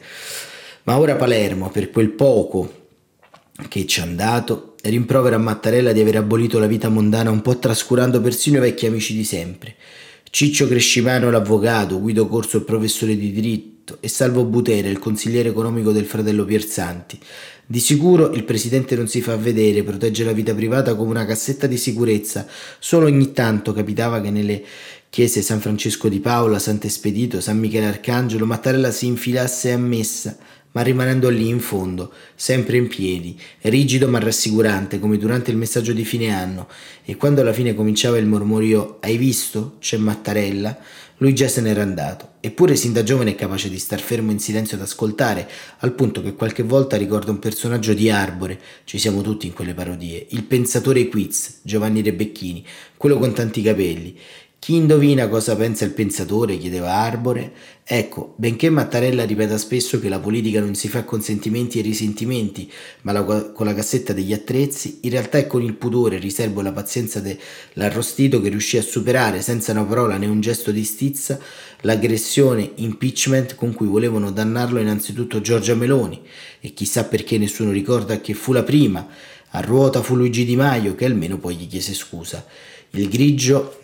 Ma 0.83 0.99
ora 0.99 1.17
Palermo, 1.17 1.71
per 1.71 1.91
quel 1.91 2.11
poco 2.11 2.89
che 3.69 3.87
ci 3.87 4.01
ha 4.01 4.07
dato, 4.07 4.74
rimprovera 4.91 5.37
a 5.37 5.39
Mattarella 5.39 5.93
di 5.93 6.01
aver 6.01 6.17
abolito 6.17 6.59
la 6.59 6.67
vita 6.67 6.89
mondana 6.89 7.31
un 7.31 7.43
po' 7.43 7.59
trascurando 7.59 8.21
persino 8.21 8.59
i 8.59 8.61
vecchi 8.61 8.87
amici 8.87 9.15
di 9.15 9.25
sempre. 9.25 9.75
Ciccio 10.31 10.67
Crescimano 10.67 11.31
l'avvocato, 11.31 12.01
Guido 12.01 12.27
Corso 12.27 12.57
il 12.57 12.65
professore 12.65 13.17
di 13.17 13.31
diritto 13.31 13.99
e 14.01 14.09
Salvo 14.09 14.45
Butere 14.45 14.89
il 14.89 14.99
consigliere 14.99 15.51
economico 15.51 15.93
del 15.93 16.07
fratello 16.07 16.45
Pierzanti. 16.45 17.19
Di 17.67 17.81
sicuro 17.81 18.33
il 18.33 18.45
presidente 18.45 18.95
non 18.97 19.09
si 19.09 19.23
fa 19.23 19.37
vedere, 19.37 19.83
protegge 19.83 20.25
la 20.25 20.33
vita 20.33 20.55
privata 20.55 20.95
come 20.95 21.11
una 21.11 21.25
cassetta 21.25 21.67
di 21.67 21.79
sicurezza, 21.79 22.47
solo 22.79 23.07
ogni 23.07 23.33
tanto 23.33 23.73
capitava 23.73 24.21
che 24.21 24.31
nelle 24.31 24.63
chiese 25.09 25.41
San 25.41 25.61
Francesco 25.61 26.09
di 26.09 26.21
Paola, 26.21 26.59
Sant'Espedito, 26.59 27.41
San 27.41 27.59
Michele 27.59 27.87
Arcangelo 27.87 28.45
Mattarella 28.45 28.91
si 28.91 29.07
infilasse 29.07 29.71
a 29.71 29.79
messa 29.79 30.37
ma 30.75 30.83
rimanendo 30.83 31.29
lì 31.29 31.49
in 31.49 31.61
fondo, 31.61 32.13
sempre 32.35 32.77
in 32.77 32.89
piedi, 32.89 33.39
rigido 33.63 34.09
ma 34.09 34.19
rassicurante 34.19 34.99
come 34.99 35.19
durante 35.19 35.53
il 35.53 35.57
messaggio 35.57 35.93
di 35.93 36.05
fine 36.05 36.35
anno, 36.35 36.69
e 37.05 37.17
quando 37.17 37.43
alla 37.43 37.53
fine 37.53 37.75
cominciava 37.75 38.19
il 38.19 38.27
mormorio 38.27 38.99
Hai 39.01 39.17
visto? 39.17 39.77
C'è 39.79 39.97
Mattarella? 39.97 40.77
Lui 41.19 41.33
già 41.33 41.47
se 41.47 41.61
n'era 41.61 41.83
andato, 41.83 42.33
eppure 42.41 42.75
sin 42.75 42.93
da 42.93 43.05
giovane 43.05 43.31
è 43.31 43.35
capace 43.37 43.71
di 43.71 43.79
star 43.79 44.01
fermo 44.01 44.33
in 44.33 44.41
silenzio 44.41 44.77
ad 44.77 44.83
ascoltare, 44.83 45.49
al 45.79 45.93
punto 45.93 46.21
che 46.21 46.35
qualche 46.35 46.65
volta 46.65 46.97
ricorda 46.97 47.31
un 47.31 47.39
personaggio 47.39 47.95
di 47.95 48.11
Arbore, 48.11 48.61
ci 48.83 48.99
siamo 48.99 49.23
tutti 49.23 49.47
in 49.47 49.53
quelle 49.53 49.75
parodie, 49.75 50.27
il 50.31 50.43
pensatore 50.43 51.07
quiz, 51.07 51.61
Giovanni 51.63 52.03
Rebecchini, 52.03 52.67
quello 52.97 53.19
con 53.19 53.33
tanti 53.33 53.63
capelli, 53.63 54.19
chi 54.65 54.77
indovina 54.77 55.29
cosa 55.29 55.57
pensa 55.57 55.85
il 55.85 55.91
pensatore? 55.91 56.57
chiedeva 56.57 56.91
Arbore. 56.91 57.53
Ecco, 57.85 58.33
benché 58.39 58.71
Mattarella 58.71 59.27
ripeta 59.27 59.59
spesso 59.59 60.01
che 60.01 60.09
la 60.09 60.19
politica 60.19 60.59
non 60.59 60.75
si 60.75 60.89
fa 60.89 61.05
con 61.05 61.21
sentimenti 61.21 61.79
e 61.79 61.83
risentimenti, 61.83 62.73
ma 63.03 63.13
la, 63.13 63.25
con 63.25 63.67
la 63.67 63.75
cassetta 63.75 64.15
degli 64.15 64.33
attrezzi, 64.33 65.01
in 65.03 65.11
realtà 65.11 65.37
è 65.37 65.47
con 65.47 65.61
il 65.61 65.75
pudore, 65.75 66.17
riservo 66.17 66.61
e 66.61 66.63
la 66.63 66.73
pazienza 66.73 67.21
dell'arrostito 67.21 68.41
che 68.41 68.49
riuscì 68.49 68.79
a 68.79 68.83
superare 68.83 69.43
senza 69.43 69.73
una 69.73 69.85
parola 69.85 70.17
né 70.17 70.25
un 70.25 70.41
gesto 70.41 70.71
di 70.71 70.85
stizza 70.85 71.39
l'aggressione 71.83 72.71
impeachment 72.77 73.57
con 73.57 73.75
cui 73.75 73.87
volevano 73.87 74.31
dannarlo 74.31 74.81
innanzitutto 74.81 75.43
Giorgia 75.43 75.75
Meloni 75.75 76.23
e 76.61 76.73
chissà 76.73 77.05
perché 77.05 77.37
nessuno 77.37 77.71
ricorda 77.71 78.19
che 78.19 78.33
fu 78.33 78.55
la 78.55 78.63
prima. 78.63 79.07
A 79.51 79.61
ruota 79.61 80.01
fu 80.01 80.15
Luigi 80.15 80.47
Di 80.47 80.57
Maio 80.57 80.95
che 80.95 81.05
almeno 81.05 81.37
poi 81.37 81.55
gli 81.55 81.69
chiese 81.69 81.93
scusa. 81.93 82.47
Il 82.93 83.11
grigio 83.11 83.83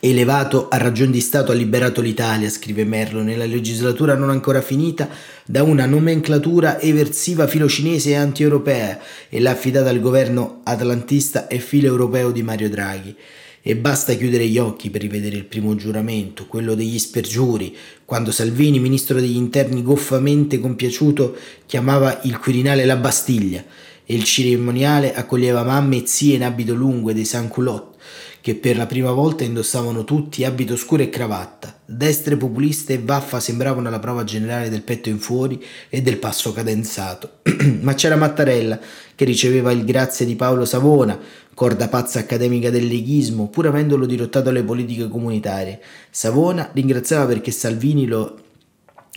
Elevato 0.00 0.68
a 0.68 0.76
ragion 0.76 1.10
di 1.10 1.20
Stato 1.20 1.50
ha 1.50 1.56
liberato 1.56 2.00
l'Italia, 2.00 2.48
scrive 2.50 2.84
Merlo, 2.84 3.20
nella 3.20 3.46
legislatura 3.46 4.14
non 4.14 4.30
ancora 4.30 4.62
finita, 4.62 5.08
da 5.44 5.64
una 5.64 5.86
nomenclatura 5.86 6.80
eversiva 6.80 7.48
filocinese 7.48 8.10
e 8.10 8.14
anti-europea 8.14 9.00
e 9.28 9.40
l'ha 9.40 9.50
affidata 9.50 9.88
al 9.88 9.98
governo 9.98 10.60
atlantista 10.62 11.48
e 11.48 11.58
filo-europeo 11.58 12.30
di 12.30 12.44
Mario 12.44 12.68
Draghi. 12.68 13.12
E 13.60 13.74
basta 13.74 14.14
chiudere 14.14 14.46
gli 14.46 14.56
occhi 14.56 14.88
per 14.88 15.00
rivedere 15.00 15.34
il 15.34 15.46
primo 15.46 15.74
giuramento, 15.74 16.46
quello 16.46 16.76
degli 16.76 16.96
spergiuri, 16.96 17.76
quando 18.04 18.30
Salvini, 18.30 18.78
ministro 18.78 19.18
degli 19.18 19.34
interni 19.34 19.82
goffamente 19.82 20.60
compiaciuto, 20.60 21.36
chiamava 21.66 22.20
il 22.22 22.38
Quirinale 22.38 22.84
la 22.84 22.96
Bastiglia 22.96 23.64
e 24.06 24.14
il 24.14 24.22
cerimoniale 24.22 25.12
accoglieva 25.12 25.64
mamme 25.64 25.96
e 25.96 26.06
zie 26.06 26.36
in 26.36 26.44
abito 26.44 26.72
lungo 26.72 27.10
e 27.10 27.14
dei 27.14 27.24
sans-culotte 27.24 27.97
che 28.40 28.54
per 28.54 28.76
la 28.76 28.86
prima 28.86 29.12
volta 29.12 29.44
indossavano 29.44 30.04
tutti 30.04 30.44
abito 30.44 30.76
scuro 30.76 31.02
e 31.02 31.10
cravatta. 31.10 31.80
Destre 31.84 32.36
populiste 32.36 32.94
e 32.94 32.98
vaffa 32.98 33.40
sembravano 33.40 33.90
la 33.90 33.98
prova 33.98 34.24
generale 34.24 34.68
del 34.68 34.82
petto 34.82 35.08
in 35.08 35.18
fuori 35.18 35.62
e 35.88 36.02
del 36.02 36.18
passo 36.18 36.52
cadenzato. 36.52 37.40
Ma 37.82 37.94
c'era 37.94 38.16
Mattarella, 38.16 38.78
che 39.14 39.24
riceveva 39.24 39.72
il 39.72 39.84
grazie 39.84 40.24
di 40.24 40.36
Paolo 40.36 40.64
Savona, 40.64 41.18
corda 41.54 41.88
pazza 41.88 42.20
accademica 42.20 42.70
del 42.70 42.86
leghismo, 42.86 43.48
pur 43.48 43.66
avendolo 43.66 44.06
dirottato 44.06 44.48
alle 44.48 44.62
politiche 44.62 45.08
comunitarie. 45.08 45.80
Savona 46.10 46.70
ringraziava 46.72 47.26
perché 47.26 47.50
Salvini 47.50 48.06
lo 48.06 48.38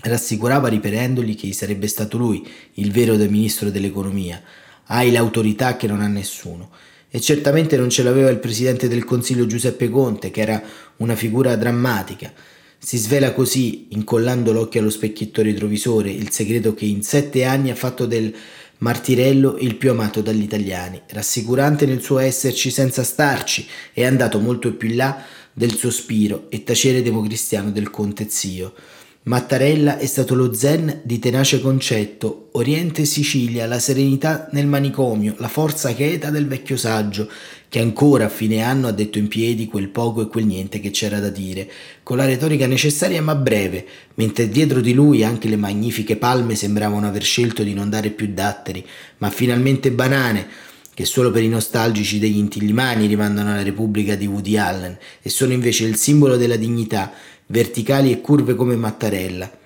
rassicurava 0.04 0.68
ripetendogli 0.68 1.36
che 1.36 1.54
sarebbe 1.54 1.88
stato 1.88 2.18
lui 2.18 2.46
il 2.76 2.92
vero 2.92 3.16
ministro 3.16 3.70
dell'economia. 3.70 4.42
Hai 4.86 5.12
l'autorità 5.12 5.78
che 5.78 5.88
non 5.88 6.02
ha 6.02 6.08
nessuno. 6.08 6.70
E 7.14 7.20
certamente 7.20 7.76
non 7.76 7.90
ce 7.90 8.04
l'aveva 8.04 8.30
il 8.30 8.40
presidente 8.40 8.88
del 8.88 9.04
Consiglio 9.04 9.46
Giuseppe 9.46 9.90
Conte, 9.90 10.32
che 10.32 10.40
era 10.40 10.64
una 10.98 11.16
figura 11.18 11.58
drammatica. 11.58 12.32
Si 12.80 12.96
svela 12.98 13.34
così, 13.34 13.88
incollando 13.90 14.54
l'occhio 14.54 14.80
allo 14.80 14.90
specchietto 14.90 15.42
retrovisore, 15.42 16.10
il 16.10 16.32
segreto 16.32 16.74
che 16.74 16.86
in 16.86 17.04
sette 17.04 17.44
anni 17.44 17.70
ha 17.70 17.76
fatto 17.76 18.06
del 18.06 18.34
Martirello 18.78 19.58
il 19.60 19.76
più 19.76 19.92
amato 19.92 20.22
dagli 20.22 20.42
italiani, 20.42 21.02
rassicurante 21.10 21.86
nel 21.86 22.02
suo 22.02 22.18
esserci 22.18 22.72
senza 22.72 23.04
starci, 23.04 23.68
è 23.92 24.06
andato 24.06 24.40
molto 24.40 24.74
più 24.74 24.90
in 24.90 24.96
là 24.96 25.22
del 25.52 25.76
sospiro 25.76 26.46
e 26.50 26.64
tacere 26.64 27.02
democristiano 27.04 27.72
del 27.72 27.92
conte 27.92 28.30
zio. 28.30 28.74
Mattarella 29.24 30.00
è 30.00 30.08
stato 30.08 30.34
lo 30.34 30.52
zen 30.52 31.02
di 31.04 31.20
tenace 31.20 31.62
concetto, 31.62 32.50
Oriente 32.54 33.06
Sicilia, 33.06 33.68
la 33.68 33.78
serenità 33.78 34.48
nel 34.54 34.66
manicomio, 34.66 35.36
la 35.38 35.48
forza 35.48 35.94
cheta 35.94 36.32
del 36.32 36.48
vecchio 36.48 36.76
saggio, 36.76 37.30
che 37.70 37.80
ancora 37.80 38.26
a 38.26 38.30
fine 38.30 38.64
anno 38.64 38.88
ha 38.88 38.92
detto 38.92 39.20
in 39.20 39.28
piedi 39.28 39.68
quel 39.68 39.90
poco 39.90 40.24
e 40.24 40.28
quel 40.28 40.48
niente 40.48 40.80
che 40.80 40.90
c'era 40.90 41.20
da 41.20 41.30
dire, 41.30 41.70
con 42.02 42.18
la 42.18 42.26
retorica 42.26 42.66
necessaria 42.66 43.22
ma 43.22 43.36
breve, 43.36 43.86
mentre 44.16 44.50
dietro 44.50 44.82
di 44.82 44.94
lui 44.94 45.24
anche 45.24 45.48
le 45.48 45.56
magnifiche 45.56 46.18
palme 46.18 46.56
sembravano 46.56 47.08
aver 47.08 47.22
scelto 47.22 47.62
di 47.62 47.76
non 47.76 47.92
dare 47.92 48.10
più 48.10 48.34
datteri, 48.34 48.84
ma 49.20 49.30
finalmente 49.30 49.92
banane, 49.92 50.48
che 50.96 51.06
solo 51.06 51.30
per 51.30 51.44
i 51.44 51.48
nostalgici 51.48 52.18
degli 52.18 52.38
intillimani 52.38 53.06
rimandano 53.06 53.52
alla 53.52 53.64
Repubblica 53.64 54.16
di 54.16 54.26
Woody 54.26 54.58
Allen 54.58 54.98
e 55.22 55.30
sono 55.30 55.54
invece 55.54 55.86
il 55.86 55.96
simbolo 55.96 56.38
della 56.38 56.58
dignità, 56.58 57.14
verticali 57.52 58.12
e 58.12 58.22
curve 58.22 58.56
come 58.56 58.76
Mattarella. 58.76 59.60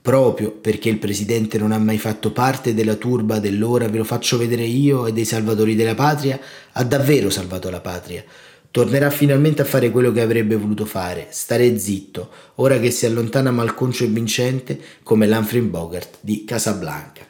Proprio 0.00 0.52
perché 0.52 0.88
il 0.88 0.98
presidente 0.98 1.58
non 1.58 1.72
ha 1.72 1.78
mai 1.78 1.98
fatto 1.98 2.32
parte 2.32 2.74
della 2.74 2.96
turba 2.96 3.38
dell'ora 3.38 3.88
ve 3.88 3.98
lo 3.98 4.04
faccio 4.04 4.38
vedere 4.38 4.64
io 4.64 5.06
e 5.06 5.12
dei 5.12 5.24
salvatori 5.24 5.74
della 5.74 5.94
patria, 5.94 6.38
ha 6.72 6.84
davvero 6.84 7.30
salvato 7.30 7.70
la 7.70 7.80
patria. 7.80 8.24
Tornerà 8.70 9.10
finalmente 9.10 9.62
a 9.62 9.64
fare 9.64 9.90
quello 9.90 10.12
che 10.12 10.20
avrebbe 10.20 10.56
voluto 10.56 10.84
fare, 10.84 11.28
stare 11.30 11.78
zitto, 11.78 12.30
ora 12.56 12.78
che 12.78 12.90
si 12.90 13.06
allontana 13.06 13.50
malconcio 13.50 14.04
e 14.04 14.08
vincente 14.08 14.78
come 15.02 15.26
l'Humphrey 15.26 15.62
Bogart 15.62 16.18
di 16.20 16.44
Casablanca. 16.44 17.26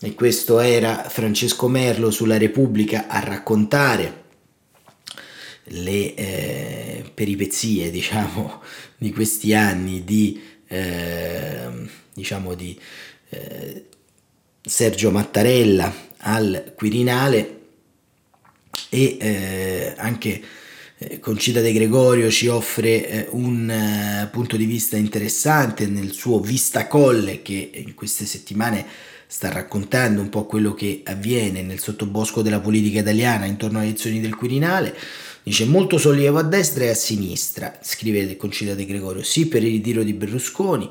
E 0.00 0.14
questo 0.14 0.60
era 0.60 1.04
Francesco 1.08 1.66
Merlo 1.68 2.10
sulla 2.10 2.38
Repubblica 2.38 3.06
a 3.08 3.18
raccontare 3.20 4.26
le 5.70 6.14
eh, 6.14 7.10
peripezie, 7.12 7.90
diciamo, 7.92 8.60
di 8.98 9.12
questi 9.12 9.54
anni 9.54 10.04
di, 10.04 10.42
eh, 10.66 11.68
diciamo, 12.12 12.54
di 12.54 12.78
eh, 13.30 13.84
Sergio 14.60 15.10
Mattarella 15.10 15.92
al 16.18 16.72
Quirinale 16.76 17.56
e 18.90 19.16
eh, 19.20 19.94
anche 19.96 20.42
eh, 20.98 21.20
Concita 21.20 21.60
De 21.60 21.72
Gregorio 21.72 22.28
ci 22.28 22.48
offre 22.48 23.08
eh, 23.08 23.28
un 23.30 24.28
punto 24.32 24.56
di 24.56 24.64
vista 24.64 24.96
interessante 24.96 25.86
nel 25.86 26.12
suo 26.12 26.40
Vista 26.40 26.88
Colle 26.88 27.40
che 27.40 27.70
in 27.72 27.94
queste 27.94 28.26
settimane 28.26 28.84
sta 29.30 29.52
raccontando 29.52 30.20
un 30.20 30.30
po' 30.30 30.46
quello 30.46 30.72
che 30.74 31.02
avviene 31.04 31.62
nel 31.62 31.78
sottobosco 31.78 32.42
della 32.42 32.60
politica 32.60 33.00
italiana 33.00 33.44
intorno 33.44 33.78
alle 33.78 33.88
elezioni 33.88 34.20
del 34.20 34.34
Quirinale. 34.34 34.96
Dice 35.48 35.64
molto 35.64 35.96
sollievo 35.96 36.36
a 36.36 36.42
destra 36.42 36.84
e 36.84 36.88
a 36.90 36.94
sinistra, 36.94 37.78
scrive 37.80 38.18
il 38.18 38.36
concitato 38.36 38.84
Gregorio, 38.84 39.22
sì 39.22 39.46
per 39.46 39.64
il 39.64 39.70
ritiro 39.70 40.02
di 40.02 40.12
Berlusconi, 40.12 40.90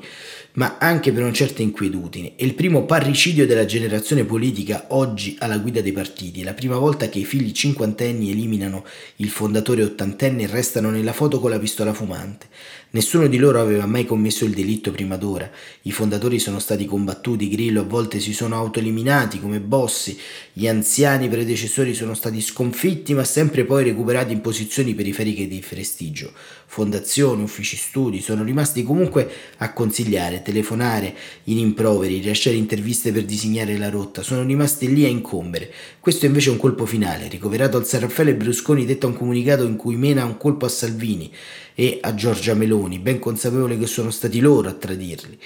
ma 0.54 0.78
anche 0.80 1.12
per 1.12 1.22
una 1.22 1.32
certa 1.32 1.62
inquietudine. 1.62 2.32
È 2.34 2.42
il 2.42 2.54
primo 2.54 2.84
parricidio 2.84 3.46
della 3.46 3.66
generazione 3.66 4.24
politica 4.24 4.86
oggi 4.88 5.36
alla 5.38 5.58
guida 5.58 5.80
dei 5.80 5.92
partiti, 5.92 6.40
è 6.40 6.44
la 6.44 6.54
prima 6.54 6.76
volta 6.76 7.08
che 7.08 7.20
i 7.20 7.24
figli 7.24 7.52
cinquantenni 7.52 8.32
eliminano 8.32 8.84
il 9.18 9.28
fondatore 9.28 9.84
ottantenne 9.84 10.42
e 10.42 10.46
restano 10.48 10.90
nella 10.90 11.12
foto 11.12 11.38
con 11.38 11.50
la 11.50 11.60
pistola 11.60 11.94
fumante. 11.94 12.48
Nessuno 12.90 13.26
di 13.26 13.36
loro 13.36 13.60
aveva 13.60 13.84
mai 13.84 14.06
commesso 14.06 14.46
il 14.46 14.54
delitto 14.54 14.90
prima 14.90 15.18
d'ora. 15.18 15.50
I 15.82 15.92
fondatori 15.92 16.38
sono 16.38 16.58
stati 16.58 16.86
combattuti, 16.86 17.50
Grillo 17.50 17.82
a 17.82 17.84
volte 17.84 18.18
si 18.18 18.32
sono 18.32 18.56
autoeliminati 18.56 19.40
come 19.40 19.60
bossi, 19.60 20.18
gli 20.54 20.66
anziani 20.66 21.28
predecessori 21.28 21.92
sono 21.92 22.14
stati 22.14 22.40
sconfitti 22.40 23.12
ma 23.12 23.24
sempre 23.24 23.66
poi 23.66 23.84
recuperati 23.84 24.32
in 24.32 24.40
posizioni 24.40 24.94
periferiche 24.94 25.46
di 25.46 25.62
prestigio. 25.68 26.32
Fondazioni, 26.70 27.42
uffici 27.42 27.78
studi 27.78 28.20
sono 28.20 28.44
rimasti 28.44 28.82
comunque 28.82 29.26
a 29.56 29.72
consigliare, 29.72 30.42
telefonare 30.42 31.14
in 31.44 31.56
improveri, 31.56 32.18
rilasciare 32.18 32.56
interviste 32.56 33.10
per 33.10 33.24
disegnare 33.24 33.78
la 33.78 33.88
rotta, 33.88 34.22
sono 34.22 34.42
rimasti 34.42 34.92
lì 34.92 35.06
a 35.06 35.08
incombere. 35.08 35.72
Questo 35.98 36.26
invece 36.26 36.50
è 36.50 36.52
un 36.52 36.58
colpo 36.58 36.84
finale. 36.84 37.26
Ricoverato 37.28 37.78
al 37.78 37.86
San 37.86 38.00
Raffaele 38.00 38.34
Brusconi 38.34 38.84
detta 38.84 39.06
un 39.06 39.16
comunicato 39.16 39.64
in 39.64 39.76
cui 39.76 39.96
mena 39.96 40.26
un 40.26 40.36
colpo 40.36 40.66
a 40.66 40.68
Salvini 40.68 41.32
e 41.74 42.00
a 42.02 42.14
Giorgia 42.14 42.52
Meloni, 42.52 42.98
ben 42.98 43.18
consapevole 43.18 43.78
che 43.78 43.86
sono 43.86 44.10
stati 44.10 44.38
loro 44.38 44.68
a 44.68 44.74
tradirli. 44.74 45.38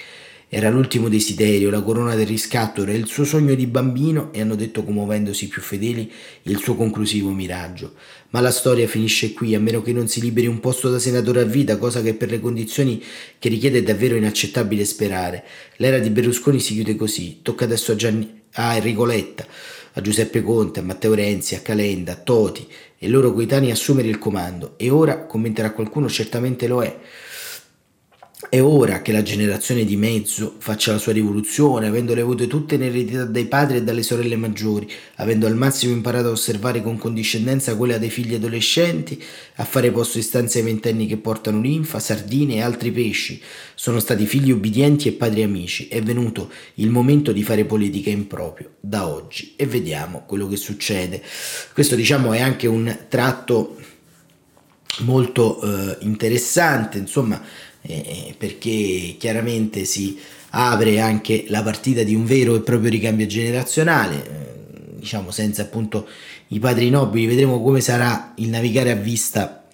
Era 0.49 0.69
l'ultimo 0.69 1.09
desiderio, 1.09 1.69
la 1.69 1.81
corona 1.81 2.15
del 2.15 2.27
riscatto, 2.27 2.83
era 2.83 2.93
il 2.93 3.07
suo 3.07 3.23
sogno 3.23 3.55
di 3.55 3.65
bambino 3.65 4.31
e 4.31 4.41
hanno 4.41 4.55
detto 4.55 4.83
commuovendosi 4.83 5.47
più 5.47 5.61
fedeli 5.61 6.11
il 6.43 6.57
suo 6.59 6.75
conclusivo 6.75 7.31
miraggio. 7.31 7.93
Ma 8.29 8.39
la 8.39 8.51
storia 8.51 8.87
finisce 8.87 9.33
qui, 9.33 9.55
a 9.55 9.59
meno 9.59 9.81
che 9.81 9.93
non 9.93 10.07
si 10.07 10.21
liberi 10.21 10.47
un 10.47 10.59
posto 10.59 10.89
da 10.89 10.99
senatore 10.99 11.41
a 11.41 11.45
vita, 11.45 11.77
cosa 11.77 12.01
che 12.01 12.13
per 12.13 12.29
le 12.29 12.39
condizioni 12.39 13.01
che 13.39 13.49
richiede 13.49 13.79
è 13.79 13.83
davvero 13.83 14.15
inaccettabile 14.15 14.85
sperare. 14.85 15.43
L'era 15.77 15.99
di 15.99 16.09
Berlusconi 16.09 16.59
si 16.59 16.73
chiude 16.73 16.95
così, 16.95 17.39
tocca 17.41 17.65
adesso 17.65 17.91
a, 17.91 17.95
Gianni, 17.95 18.41
a 18.53 18.75
Enrico 18.75 19.05
Letta, 19.05 19.45
a 19.93 20.01
Giuseppe 20.01 20.41
Conte, 20.41 20.79
a 20.79 20.83
Matteo 20.83 21.13
Renzi, 21.13 21.55
a 21.55 21.59
Calenda, 21.59 22.13
a 22.13 22.15
Toti 22.15 22.67
e 22.97 23.07
loro 23.07 23.33
coetanei 23.33 23.71
assumere 23.71 24.07
il 24.07 24.17
comando. 24.17 24.75
E 24.77 24.89
ora, 24.89 25.25
commenterà 25.25 25.71
qualcuno, 25.71 26.07
certamente 26.09 26.67
lo 26.67 26.81
è. 26.81 26.99
È 28.49 28.61
ora 28.61 29.01
che 29.01 29.11
la 29.11 29.23
generazione 29.23 29.83
di 29.83 29.95
mezzo 29.95 30.55
faccia 30.59 30.91
la 30.91 30.97
sua 30.97 31.11
rivoluzione, 31.11 31.87
avendole 31.87 32.21
avute 32.21 32.45
tutte 32.45 32.75
in 32.75 32.83
eredità 32.83 33.25
dai 33.25 33.45
padri 33.45 33.77
e 33.77 33.83
dalle 33.83 34.03
sorelle 34.03 34.35
maggiori, 34.35 34.89
avendo 35.15 35.47
al 35.47 35.55
massimo 35.55 35.93
imparato 35.93 36.27
a 36.27 36.31
osservare 36.31 36.81
con 36.81 36.97
condiscendenza 36.97 37.75
quella 37.75 37.97
dei 37.97 38.09
figli 38.09 38.35
adolescenti, 38.35 39.21
a 39.55 39.63
fare 39.63 39.91
posto 39.91 40.17
in 40.17 40.23
stanze 40.23 40.59
ai 40.59 40.65
ventenni 40.65 41.07
che 41.07 41.17
portano 41.17 41.61
linfa, 41.61 41.99
sardine 41.99 42.55
e 42.55 42.61
altri 42.61 42.91
pesci. 42.91 43.41
Sono 43.73 43.99
stati 43.99 44.25
figli 44.25 44.51
ubbidienti 44.51 45.07
e 45.07 45.13
padri 45.13 45.41
amici. 45.41 45.87
È 45.87 46.01
venuto 46.01 46.51
il 46.75 46.89
momento 46.89 47.31
di 47.31 47.43
fare 47.43 47.65
politica 47.65 48.09
in 48.11 48.27
proprio, 48.27 48.75
da 48.79 49.07
oggi, 49.07 49.53
e 49.55 49.65
vediamo 49.65 50.25
quello 50.27 50.47
che 50.47 50.57
succede. 50.57 51.23
Questo 51.73 51.95
diciamo 51.95 52.33
è 52.33 52.41
anche 52.41 52.67
un 52.67 53.05
tratto 53.07 53.77
molto 54.99 55.59
eh, 55.61 55.97
interessante, 56.01 56.99
insomma 56.99 57.41
eh, 57.83 58.33
perché 58.37 59.15
chiaramente 59.19 59.85
si 59.85 60.17
apre 60.51 60.99
anche 60.99 61.45
la 61.47 61.61
partita 61.63 62.03
di 62.03 62.15
un 62.15 62.25
vero 62.25 62.55
e 62.55 62.61
proprio 62.61 62.89
ricambio 62.89 63.25
generazionale, 63.25 64.15
eh, 64.25 64.99
diciamo 64.99 65.31
senza 65.31 65.63
appunto 65.63 66.07
i 66.47 66.59
padri 66.59 66.89
nobili, 66.89 67.25
vedremo 67.25 67.61
come 67.61 67.81
sarà 67.81 68.33
il 68.37 68.49
navigare 68.49 68.91
a 68.91 68.95
vista 68.95 69.65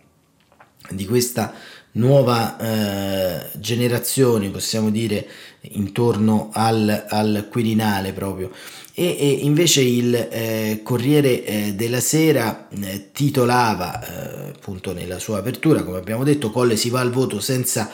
di 0.89 1.05
questa 1.05 1.53
nuova 1.91 2.57
eh, 2.57 3.49
generazione, 3.57 4.49
possiamo 4.49 4.89
dire, 4.91 5.27
intorno 5.61 6.49
al, 6.53 7.05
al 7.07 7.47
Quirinale 7.49 8.13
proprio. 8.13 8.51
E, 8.93 9.15
e 9.17 9.29
invece 9.43 9.81
il 9.81 10.13
eh, 10.13 10.81
Corriere 10.83 11.45
eh, 11.45 11.73
della 11.73 12.01
Sera 12.01 12.67
eh, 12.69 13.11
titolava, 13.11 14.01
eh, 14.01 14.49
appunto 14.49 14.93
nella 14.93 15.19
sua 15.19 15.39
apertura, 15.39 15.83
come 15.83 15.97
abbiamo 15.97 16.23
detto, 16.23 16.51
Colle 16.51 16.75
si 16.75 16.89
va 16.89 16.99
al 16.99 17.11
voto 17.11 17.39
senza 17.39 17.89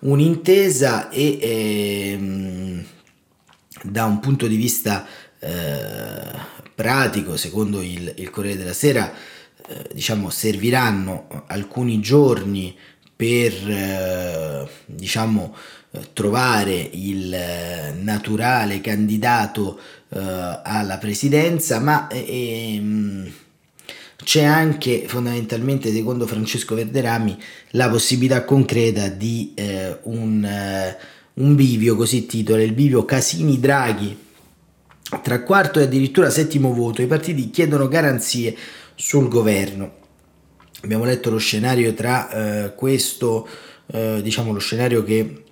un'intesa 0.00 1.08
e 1.08 1.38
ehm, 1.40 2.84
da 3.84 4.04
un 4.04 4.20
punto 4.20 4.46
di 4.46 4.56
vista 4.56 5.06
eh, 5.38 6.58
pratico, 6.74 7.36
secondo 7.36 7.80
il, 7.80 8.12
il 8.16 8.30
Corriere 8.30 8.58
della 8.58 8.72
Sera, 8.74 9.12
diciamo, 9.92 10.30
serviranno 10.30 11.44
alcuni 11.46 12.00
giorni 12.00 12.76
per 13.20 13.52
eh, 13.68 14.66
diciamo 14.86 15.54
trovare 16.14 16.88
il 16.92 17.34
eh, 17.34 17.92
naturale 18.00 18.80
candidato 18.80 19.78
eh, 20.08 20.18
alla 20.62 20.96
presidenza 20.96 21.80
ma 21.80 22.08
ehm, 22.08 23.30
c'è 24.24 24.44
anche 24.44 25.04
fondamentalmente 25.06 25.92
secondo 25.92 26.26
Francesco 26.26 26.74
Verderami 26.74 27.36
la 27.72 27.90
possibilità 27.90 28.42
concreta 28.44 29.08
di 29.08 29.52
eh, 29.54 29.98
un, 30.04 30.42
eh, 30.42 30.96
un 31.34 31.54
bivio 31.54 31.96
così 31.96 32.24
titola 32.24 32.62
il 32.62 32.72
bivio 32.72 33.04
Casini 33.04 33.60
Draghi. 33.60 34.16
Tra 35.22 35.42
quarto 35.42 35.78
e 35.78 35.82
addirittura 35.82 36.30
settimo 36.30 36.72
voto 36.72 37.02
i 37.02 37.06
partiti 37.06 37.50
chiedono 37.50 37.86
garanzie 37.88 38.56
sul 38.94 39.28
governo 39.28 39.98
Abbiamo 40.82 41.04
letto 41.04 41.28
lo 41.28 41.38
scenario 41.38 41.92
tra 41.92 42.30
eh, 42.64 42.74
questo, 42.74 43.46
eh, 43.92 44.20
diciamo 44.22 44.52
lo 44.52 44.58
scenario 44.58 45.04
che 45.04 45.42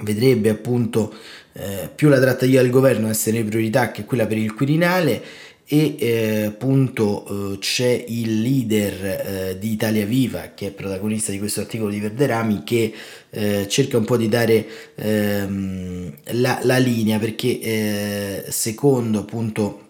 vedrebbe 0.00 0.50
appunto 0.50 1.14
eh, 1.52 1.88
più 1.94 2.08
la 2.08 2.18
trattativa 2.18 2.60
del 2.60 2.70
governo 2.72 3.08
essere 3.08 3.44
priorità 3.44 3.92
che 3.92 4.04
quella 4.04 4.26
per 4.26 4.38
il 4.38 4.52
Quirinale 4.52 5.22
e 5.66 5.94
eh, 5.98 6.44
appunto 6.46 7.52
eh, 7.54 7.58
c'è 7.58 8.04
il 8.08 8.42
leader 8.42 9.04
eh, 9.04 9.58
di 9.58 9.70
Italia 9.70 10.04
Viva 10.04 10.50
che 10.52 10.66
è 10.66 10.70
protagonista 10.72 11.30
di 11.30 11.38
questo 11.38 11.60
articolo 11.60 11.90
di 11.90 12.00
Verderami 12.00 12.64
che 12.64 12.92
cerca 13.66 13.96
un 13.96 14.04
po' 14.04 14.16
di 14.16 14.28
dare 14.28 14.64
ehm, 14.94 16.12
la, 16.32 16.60
la, 16.62 16.78
linea 16.78 17.18
perché 17.18 18.44
secondo 18.48 19.18
appunto 19.20 19.80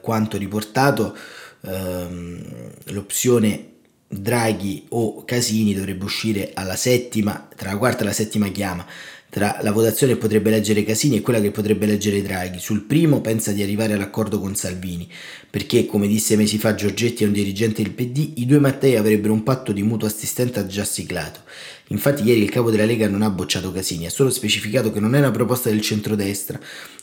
quanto 0.00 0.38
riportato 0.38 1.16
ehm, 1.62 2.70
l'opzione 2.86 3.66
Draghi 4.12 4.86
o 4.88 5.24
Casini 5.24 5.72
dovrebbe 5.72 6.04
uscire 6.04 6.50
alla 6.54 6.74
settima, 6.74 7.48
tra 7.54 7.70
la 7.70 7.78
quarta 7.78 8.02
e 8.02 8.06
la 8.06 8.12
settima 8.12 8.48
chiama. 8.48 8.84
Tra 9.30 9.60
la 9.62 9.70
votazione 9.70 10.14
che 10.14 10.18
potrebbe 10.18 10.50
leggere 10.50 10.82
Casini 10.82 11.18
e 11.18 11.20
quella 11.20 11.40
che 11.40 11.52
potrebbe 11.52 11.86
leggere 11.86 12.20
Draghi. 12.20 12.58
Sul 12.58 12.82
primo 12.82 13.20
pensa 13.20 13.52
di 13.52 13.62
arrivare 13.62 13.92
all'accordo 13.92 14.40
con 14.40 14.56
Salvini, 14.56 15.08
perché, 15.48 15.86
come 15.86 16.08
disse 16.08 16.34
mesi 16.34 16.58
fa 16.58 16.74
Giorgetti 16.74 17.22
a 17.22 17.28
un 17.28 17.32
dirigente 17.32 17.80
del 17.80 17.92
PD, 17.92 18.32
i 18.38 18.46
due 18.46 18.58
Mattei 18.58 18.96
avrebbero 18.96 19.32
un 19.32 19.44
patto 19.44 19.70
di 19.70 19.84
mutuo 19.84 20.08
assistenza 20.08 20.66
già 20.66 20.82
siglato. 20.82 21.42
Infatti 21.92 22.22
ieri 22.22 22.40
il 22.40 22.50
capo 22.50 22.70
della 22.70 22.84
Lega 22.84 23.08
non 23.08 23.22
ha 23.22 23.30
bocciato 23.30 23.72
Casini, 23.72 24.06
ha 24.06 24.10
solo 24.10 24.30
specificato 24.30 24.92
che 24.92 25.00
non 25.00 25.16
è 25.16 25.18
una 25.18 25.32
proposta 25.32 25.70
del 25.70 25.80
centrodestra. 25.80 26.56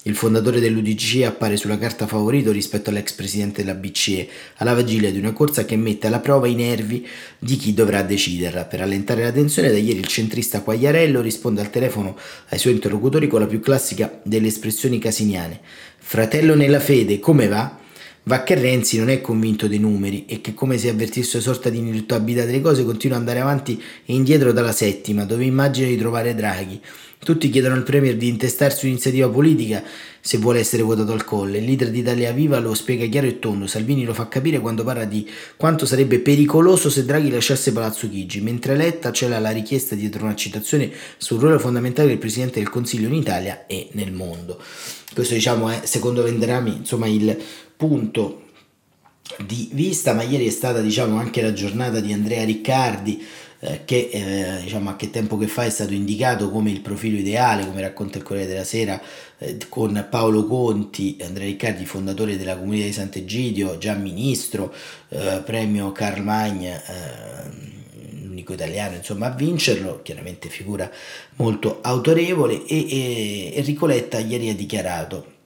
Il 0.04 0.16
fondatore 0.16 0.62
dell'UDC 0.62 1.24
appare 1.26 1.58
sulla 1.58 1.78
carta 1.78 2.08
favorito 2.08 2.54
rispetto 2.54 2.90
all'ex 2.90 3.12
presidente 3.12 3.64
della 3.64 3.78
BCE, 3.78 4.30
alla 4.56 4.74
vigilia 4.74 5.12
di 5.12 5.20
una 5.20 5.34
corsa 5.34 5.66
che 5.66 5.76
mette 5.76 6.08
alla 6.08 6.20
prova 6.20 6.48
i 6.48 6.56
nervi 6.56 7.06
di 7.38 7.58
chi 7.58 7.74
dovrà 7.74 8.02
deciderla. 8.02 8.64
Per 8.64 8.80
allentare 8.80 9.24
la 9.24 9.34
tensione, 9.34 9.72
da 9.72 9.78
ieri 9.78 10.00
il 10.00 10.08
centrista 10.08 10.62
Quagliarello 10.62 11.20
risponde 11.20 11.60
al 11.60 11.70
telefono 11.70 12.18
ai 12.48 12.58
suoi 12.58 12.72
interlocutori 12.72 13.28
con 13.28 13.42
la 13.42 13.48
più 13.48 13.60
classica 13.60 14.22
delle 14.24 14.48
espressioni 14.48 15.00
casiniane. 15.00 15.60
Fratello 15.98 16.56
nella 16.56 16.80
fede, 16.80 17.20
come 17.20 17.48
va? 17.48 17.78
Va 18.28 18.44
che 18.44 18.56
Renzi 18.56 18.98
non 18.98 19.08
è 19.08 19.22
convinto 19.22 19.70
dei 19.70 19.80
numeri 19.80 20.26
e 20.28 20.42
che 20.42 20.54
come 20.54 20.78
se 20.78 20.90
avvertisse 20.90 21.38
una 21.38 21.46
sorta 21.46 21.70
di 21.70 21.78
ineluttabilità 21.78 22.44
delle 22.44 22.60
cose 22.60 22.84
continua 22.84 23.16
ad 23.16 23.22
andare 23.22 23.40
avanti 23.40 23.82
e 24.06 24.14
indietro 24.14 24.52
dalla 24.52 24.74
settima, 24.74 25.24
dove 25.24 25.46
immagina 25.46 25.88
di 25.88 25.96
trovare 25.96 26.36
Draghi. 26.36 26.78
Tutti 27.20 27.50
chiedono 27.50 27.76
al 27.76 27.84
Premier 27.84 28.18
di 28.18 28.28
intestarsi 28.28 28.84
un'iniziativa 28.84 29.30
politica 29.30 29.82
se 30.20 30.40
vuole 30.40 30.60
essere 30.60 30.84
votato 30.84 31.14
al 31.14 31.24
colle. 31.24 31.60
Il 31.60 31.64
leader 31.64 31.90
di 31.90 32.00
Italia 32.00 32.34
Viva 32.34 32.60
lo 32.60 32.74
spiega 32.74 33.06
chiaro 33.06 33.28
e 33.28 33.40
tondo. 33.40 33.66
Salvini 33.66 34.04
lo 34.04 34.14
fa 34.14 34.28
capire 34.28 34.60
quando 34.60 34.84
parla 34.84 35.06
di 35.06 35.26
quanto 35.56 35.86
sarebbe 35.86 36.20
pericoloso 36.20 36.90
se 36.90 37.06
Draghi 37.06 37.32
lasciasse 37.32 37.72
Palazzo 37.72 38.10
Chigi, 38.10 38.42
mentre 38.42 38.76
Letta 38.76 39.10
c'era 39.12 39.40
la 39.40 39.52
richiesta 39.52 39.96
dietro 39.96 40.26
una 40.26 40.36
citazione 40.36 40.92
sul 41.16 41.40
ruolo 41.40 41.60
fondamentale 41.60 42.10
del 42.10 42.18
Presidente 42.18 42.60
del 42.60 42.70
Consiglio 42.70 43.08
in 43.08 43.14
Italia 43.14 43.66
e 43.68 43.88
nel 43.94 44.12
mondo. 44.12 44.62
Questo 45.14 45.34
diciamo 45.34 45.70
è, 45.70 45.82
secondo 45.86 46.22
Venderami, 46.22 46.76
insomma, 46.76 47.08
il 47.08 47.36
punto 47.78 48.44
di 49.46 49.70
vista, 49.72 50.14
ma 50.14 50.24
ieri 50.24 50.48
è 50.48 50.52
stata 50.52 50.82
diciamo 50.82 51.18
anche 51.18 51.42
la 51.42 51.54
giornata 51.54 52.00
di 52.00 52.12
Andrea 52.12 52.44
Riccardi 52.44 53.24
eh, 53.60 53.82
che 53.86 54.10
eh, 54.12 54.62
diciamo 54.62 54.90
a 54.90 54.96
che 54.96 55.10
tempo 55.10 55.38
che 55.38 55.48
fa 55.48 55.64
è 55.64 55.70
stato 55.70 55.94
indicato 55.94 56.50
come 56.50 56.72
il 56.72 56.82
profilo 56.82 57.18
ideale, 57.18 57.66
come 57.66 57.82
racconta 57.82 58.18
il 58.18 58.24
Corriere 58.24 58.50
della 58.50 58.64
Sera, 58.64 59.02
eh, 59.38 59.58
con 59.70 60.08
Paolo 60.10 60.46
Conti, 60.46 61.18
Andrea 61.22 61.48
Riccardi, 61.48 61.86
fondatore 61.86 62.38
della 62.38 62.58
comunità 62.58 62.86
di 62.86 62.94
Sant'Egidio, 62.94 63.78
già 63.78 63.94
ministro, 63.96 64.74
eh, 65.10 65.42
premio 65.46 65.92
Karl 65.92 66.24
Magna 66.24 66.82
l'unico 68.24 68.54
italiano 68.54 68.96
insomma 68.96 69.28
a 69.28 69.36
vincerlo, 69.36 70.02
chiaramente 70.04 70.50
figura 70.50 70.90
molto 71.38 71.80
autorevole 71.82 72.66
e, 72.66 72.88
e 72.90 73.52
Enrico 73.56 73.88
Letta 73.88 74.20
ieri 74.20 74.50
ha 74.50 74.56
dichiarato 74.56 75.37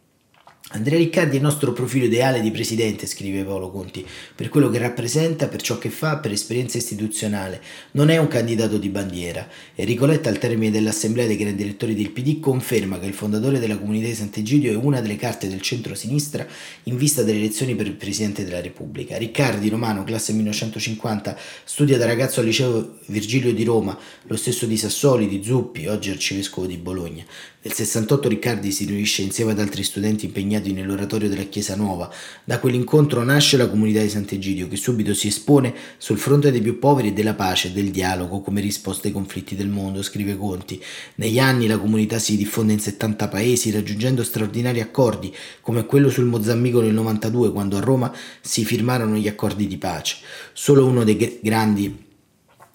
Andrea 0.74 0.98
Riccardi 0.98 1.34
è 1.34 1.36
il 1.36 1.44
nostro 1.44 1.74
profilo 1.74 2.06
ideale 2.06 2.40
di 2.40 2.50
presidente, 2.50 3.06
scrive 3.06 3.44
Paolo 3.44 3.70
Conti, 3.72 4.06
per 4.34 4.48
quello 4.48 4.70
che 4.70 4.78
rappresenta, 4.78 5.50
per 5.50 5.62
ciò 5.62 5.78
che 5.78 5.90
fa, 5.90 6.20
per 6.20 6.32
esperienza 6.32 6.78
istituzionale. 6.78 7.62
Non 7.92 8.10
è 8.10 8.18
un 8.18 8.30
candidato 8.30 8.78
di 8.78 8.88
bandiera. 8.88 9.46
Enrico 9.76 10.06
Letta, 10.06 10.30
al 10.30 10.38
termine 10.38 10.72
dell'assemblea 10.72 11.28
dei 11.28 11.36
grandi 11.36 11.64
elettori 11.64 11.94
del 11.94 12.12
PD, 12.12 12.40
conferma 12.40 13.00
che 13.00 13.06
il 13.06 13.14
fondatore 13.14 13.60
della 13.60 13.78
comunità 13.78 14.08
di 14.08 14.16
Sant'Egidio 14.16 14.72
è 14.72 14.76
una 14.76 15.02
delle 15.02 15.18
carte 15.18 15.50
del 15.50 15.60
centro-sinistra 15.60 16.48
in 16.84 16.96
vista 16.96 17.22
delle 17.22 17.40
elezioni 17.40 17.76
per 17.76 17.88
il 17.88 17.96
Presidente 17.96 18.46
della 18.46 18.62
Repubblica. 18.62 19.18
Riccardi, 19.18 19.68
romano, 19.68 20.06
classe 20.06 20.32
1950, 20.32 21.38
studia 21.66 21.98
da 21.98 22.06
ragazzo 22.06 22.40
al 22.40 22.46
liceo 22.46 23.00
Virgilio 23.08 23.54
di 23.54 23.66
Roma, 23.66 23.98
lo 24.24 24.38
stesso 24.38 24.66
di 24.66 24.78
Sassoli, 24.78 25.28
di 25.28 25.44
Zuppi, 25.44 25.88
oggi 25.88 26.12
arcivescovo 26.12 26.66
di 26.66 26.78
Bologna. 26.78 27.26
Nel 27.64 27.74
68 27.74 28.28
Riccardi 28.28 28.72
si 28.72 28.86
riunisce 28.86 29.22
insieme 29.22 29.52
ad 29.52 29.60
altri 29.60 29.84
studenti 29.84 30.26
impegnati 30.26 30.61
nell'oratorio 30.70 31.28
della 31.28 31.44
Chiesa 31.44 31.76
Nuova. 31.76 32.10
Da 32.44 32.60
quell'incontro 32.60 33.24
nasce 33.24 33.58
la 33.58 33.68
comunità 33.68 34.02
di 34.02 34.10
Sant'Egidio 34.10 34.68
che 34.68 34.76
subito 34.76 35.16
si 35.16 35.28
espone 35.28 35.74
sul 35.98 36.20
fronte 36.20 36.52
dei 36.52 36.62
più 36.62 36.78
poveri 36.78 37.08
e 37.08 37.14
della 37.14 37.34
pace 37.34 37.70
e 37.70 37.72
del 37.72 37.90
dialogo 37.90 38.42
come 38.42 38.62
risposta 38.62 39.08
ai 39.08 39.14
conflitti 39.14 39.56
del 39.56 39.70
mondo, 39.70 40.04
scrive 40.04 40.38
Conti. 40.38 40.82
Negli 41.16 41.40
anni 41.40 41.66
la 41.66 41.80
comunità 41.80 42.20
si 42.20 42.38
diffonde 42.38 42.74
in 42.74 42.80
70 42.80 43.28
paesi 43.28 43.72
raggiungendo 43.72 44.24
straordinari 44.24 44.80
accordi 44.80 45.36
come 45.62 45.86
quello 45.86 46.12
sul 46.12 46.26
Mozambico 46.26 46.82
nel 46.82 46.94
92 46.94 47.52
quando 47.52 47.78
a 47.78 47.82
Roma 47.82 48.14
si 48.42 48.64
firmarono 48.64 49.16
gli 49.16 49.28
accordi 49.28 49.66
di 49.66 49.78
pace. 49.78 50.18
Solo 50.54 50.86
uno 50.86 51.04
dei 51.04 51.40
grandi 51.42 52.10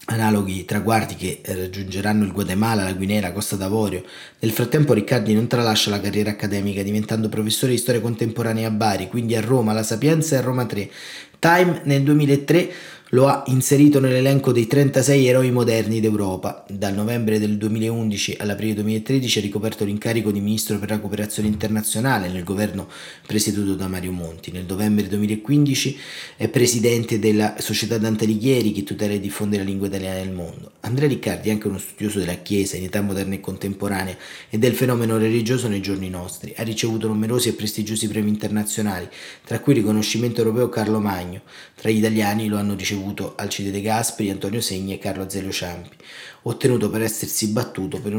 analoghi 0.06 0.64
traguardi 0.64 1.14
che 1.14 1.40
raggiungeranno 1.44 2.24
il 2.24 2.32
Guatemala, 2.32 2.84
la 2.84 2.92
Guinea, 2.92 3.20
la 3.20 3.32
Costa 3.32 3.56
d'Avorio. 3.56 4.04
Nel 4.38 4.52
frattempo 4.52 4.92
Riccardi 4.92 5.34
non 5.34 5.46
tralascia 5.46 5.90
la 5.90 6.00
carriera 6.00 6.30
accademica 6.30 6.82
diventando 6.82 7.28
professore 7.28 7.72
di 7.72 7.78
storia 7.78 8.00
contemporanea 8.00 8.68
a 8.68 8.72
Bari, 8.72 9.08
quindi 9.08 9.34
a 9.34 9.40
Roma, 9.40 9.72
la 9.72 9.82
Sapienza 9.82 10.36
e 10.36 10.38
a 10.38 10.42
Roma 10.42 10.66
3. 10.66 10.90
Time 11.38 11.82
nel 11.84 12.02
2003 12.02 12.70
lo 13.10 13.28
ha 13.28 13.44
inserito 13.46 14.00
nell'elenco 14.00 14.50
dei 14.50 14.66
36 14.66 15.28
eroi 15.28 15.52
moderni 15.52 16.00
d'Europa. 16.00 16.64
Dal 16.68 16.92
novembre 16.92 17.38
del 17.38 17.56
2011 17.56 18.38
all'aprile 18.40 18.74
2013 18.74 19.38
ha 19.38 19.42
ricoperto 19.42 19.84
l'incarico 19.84 20.32
di 20.32 20.40
ministro 20.40 20.76
per 20.80 20.90
la 20.90 20.98
cooperazione 20.98 21.46
internazionale 21.46 22.28
nel 22.28 22.42
governo 22.42 22.88
presieduto 23.24 23.76
da 23.76 23.86
Mario 23.86 24.10
Monti. 24.10 24.50
Nel 24.50 24.64
novembre 24.66 25.06
2015 25.06 25.98
è 26.36 26.48
presidente 26.48 27.20
della 27.20 27.54
Società 27.58 27.96
Dante 27.96 28.24
Alighieri 28.24 28.72
che 28.72 28.82
tutela 28.82 29.12
e 29.12 29.20
diffonde 29.20 29.58
la 29.58 29.62
lingua 29.62 29.86
italiana 29.86 30.16
nel 30.16 30.32
mondo. 30.32 30.72
Andrea 30.80 31.06
Riccardi 31.08 31.48
è 31.48 31.52
anche 31.52 31.68
uno 31.68 31.78
studioso 31.78 32.18
della 32.18 32.34
Chiesa 32.34 32.76
in 32.76 32.84
età 32.84 33.02
moderna 33.02 33.34
e 33.34 33.40
contemporanea 33.40 34.16
e 34.50 34.58
del 34.58 34.74
fenomeno 34.74 35.16
religioso 35.16 35.68
nei 35.68 35.80
giorni 35.80 36.08
nostri. 36.08 36.54
Ha 36.56 36.64
ricevuto 36.64 37.06
numerosi 37.06 37.50
e 37.50 37.52
prestigiosi 37.52 38.08
premi 38.08 38.30
internazionali, 38.30 39.08
tra 39.44 39.60
cui 39.60 39.74
il 39.74 39.78
riconoscimento 39.78 40.40
europeo 40.40 40.68
Carlo 40.68 40.98
Magno. 40.98 41.42
Tra 41.76 41.88
gli 41.90 41.98
italiani 41.98 42.48
lo 42.48 42.56
hanno 42.56 42.74
ricevuto 42.74 42.94
ricevuto 43.06 43.34
Alcide 43.36 43.70
De 43.70 43.80
Gasperi, 43.80 44.30
Antonio 44.30 44.60
Segni 44.60 44.94
e 44.94 44.98
Carlo 44.98 45.22
Azelio 45.22 45.52
Ciampi, 45.52 45.90
ottenuto 46.42 46.90
per 46.90 47.02
essersi 47.02 47.48
battuto 47.48 48.00
per, 48.00 48.12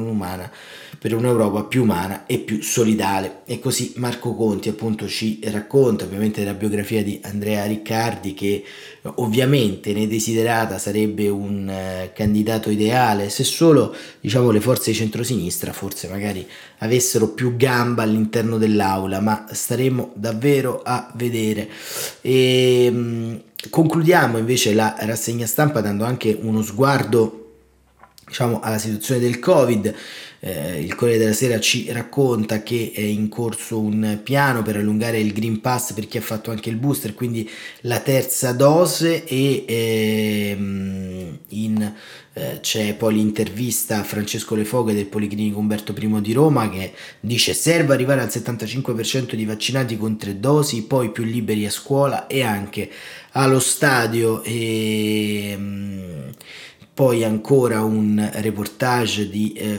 per 0.99 1.13
un'Europa 1.13 1.63
più 1.63 1.83
umana 1.83 2.25
e 2.25 2.39
più 2.39 2.61
solidale. 2.61 3.41
E 3.45 3.59
così 3.59 3.93
Marco 3.97 4.33
Conti 4.33 4.69
appunto 4.69 5.07
ci 5.07 5.39
racconta 5.45 6.05
ovviamente 6.05 6.41
della 6.41 6.53
biografia 6.53 7.03
di 7.03 7.19
Andrea 7.23 7.65
Riccardi 7.65 8.33
che 8.33 8.63
ovviamente 9.15 9.93
ne 9.93 10.07
desiderata 10.07 10.77
sarebbe 10.77 11.29
un 11.29 11.69
eh, 11.69 12.11
candidato 12.13 12.69
ideale 12.69 13.29
se 13.29 13.45
solo 13.45 13.95
diciamo 14.19 14.51
le 14.51 14.59
forze 14.59 14.91
di 14.91 14.97
centrosinistra 14.97 15.71
forse 15.71 16.09
magari 16.09 16.45
avessero 16.79 17.29
più 17.29 17.55
gamba 17.55 18.03
all'interno 18.03 18.57
dell'aula 18.57 19.21
ma 19.21 19.45
staremo 19.49 20.11
davvero 20.15 20.81
a 20.83 21.09
vedere 21.15 21.69
e, 22.19 22.85
ehm, 22.85 23.41
Concludiamo 23.69 24.37
invece 24.37 24.73
la 24.73 24.95
rassegna 24.99 25.47
stampa 25.47 25.81
dando 25.81 26.05
anche 26.05 26.37
uno 26.39 26.61
sguardo 26.61 27.47
diciamo, 28.27 28.59
alla 28.59 28.77
situazione 28.77 29.19
del 29.19 29.39
Covid. 29.39 29.93
Eh, 30.39 30.81
il 30.81 30.93
Corriere 30.93 31.19
della 31.19 31.33
Sera 31.33 31.59
ci 31.59 31.91
racconta 31.91 32.61
che 32.61 32.91
è 32.93 33.01
in 33.01 33.27
corso 33.27 33.79
un 33.79 34.19
piano 34.21 34.61
per 34.61 34.75
allungare 34.75 35.19
il 35.19 35.33
Green 35.33 35.61
Pass 35.61 35.93
per 35.93 36.07
chi 36.07 36.17
ha 36.17 36.21
fatto 36.21 36.51
anche 36.51 36.69
il 36.69 36.75
booster, 36.75 37.15
quindi 37.15 37.49
la 37.81 37.99
terza 37.99 38.51
dose 38.51 39.25
e 39.25 39.65
ehm, 39.67 41.39
in, 41.49 41.93
eh, 42.33 42.59
c'è 42.61 42.93
poi 42.93 43.15
l'intervista 43.15 43.99
a 43.99 44.03
Francesco 44.03 44.53
Lefoghe 44.53 44.93
del 44.93 45.07
Policlinico 45.07 45.57
Umberto 45.57 45.95
I 45.97 46.21
di 46.21 46.33
Roma 46.33 46.69
che 46.69 46.93
dice 47.19 47.55
serve 47.55 47.95
arrivare 47.95 48.21
al 48.21 48.27
75% 48.27 49.33
di 49.33 49.45
vaccinati 49.45 49.97
con 49.97 50.17
tre 50.17 50.39
dosi, 50.39 50.83
poi 50.83 51.11
più 51.11 51.23
liberi 51.23 51.65
a 51.65 51.71
scuola 51.71 52.27
e 52.27 52.43
anche 52.43 52.91
allo 53.37 53.59
stadio 53.59 54.41
e 54.43 55.51
ehm, 55.51 56.31
poi 56.91 57.23
ancora 57.23 57.83
un 57.83 58.27
reportage 58.33 59.29
di, 59.29 59.53
eh, 59.53 59.77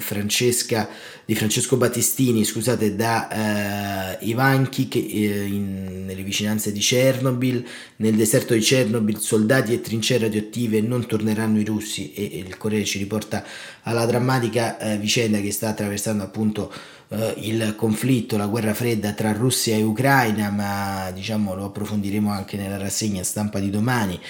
di 1.25 1.35
Francesco 1.35 1.77
Battistini 1.77 2.45
scusate, 2.45 2.95
da 2.95 4.15
eh, 4.21 4.27
Ivanchi 4.27 4.87
che, 4.87 5.01
eh, 5.01 5.45
in, 5.47 6.05
nelle 6.07 6.23
vicinanze 6.23 6.71
di 6.71 6.79
Chernobyl. 6.79 7.67
Nel 7.97 8.15
deserto 8.15 8.55
di 8.55 8.61
Chernobyl 8.61 9.19
soldati 9.19 9.73
e 9.73 9.81
trincee 9.81 10.19
radioattive 10.19 10.81
non 10.81 11.07
torneranno 11.07 11.59
i 11.59 11.65
russi 11.65 12.13
e, 12.13 12.31
e 12.35 12.39
il 12.39 12.57
Corriere 12.57 12.85
ci 12.85 12.99
riporta 12.99 13.45
alla 13.83 14.07
drammatica 14.07 14.79
eh, 14.79 14.99
vicenda 14.99 15.41
che 15.41 15.51
sta 15.51 15.71
attraversando 15.71 16.23
appunto 16.23 16.73
eh, 17.09 17.35
il 17.39 17.75
conflitto, 17.77 18.37
la 18.37 18.47
guerra 18.47 18.75
fredda 18.75 19.13
tra 19.13 19.33
Russia 19.33 19.77
e 19.77 19.83
Ucraina, 19.83 20.51
ma 20.51 21.11
diciamo 21.13 21.55
lo 21.55 21.67
approfondiremo 21.67 22.31
anche 22.31 22.57
nella 22.57 22.77
rassegna 22.77 23.23
stampa 23.23 23.59
di 23.59 23.71
domani 23.71 24.21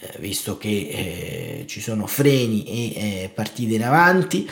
eh, 0.00 0.14
visto 0.20 0.56
che 0.58 0.68
eh, 0.68 1.64
ci 1.66 1.80
sono 1.80 2.06
freni 2.06 2.64
e 2.64 3.22
eh, 3.24 3.30
partite 3.34 3.74
in 3.74 3.82
avanti. 3.82 4.48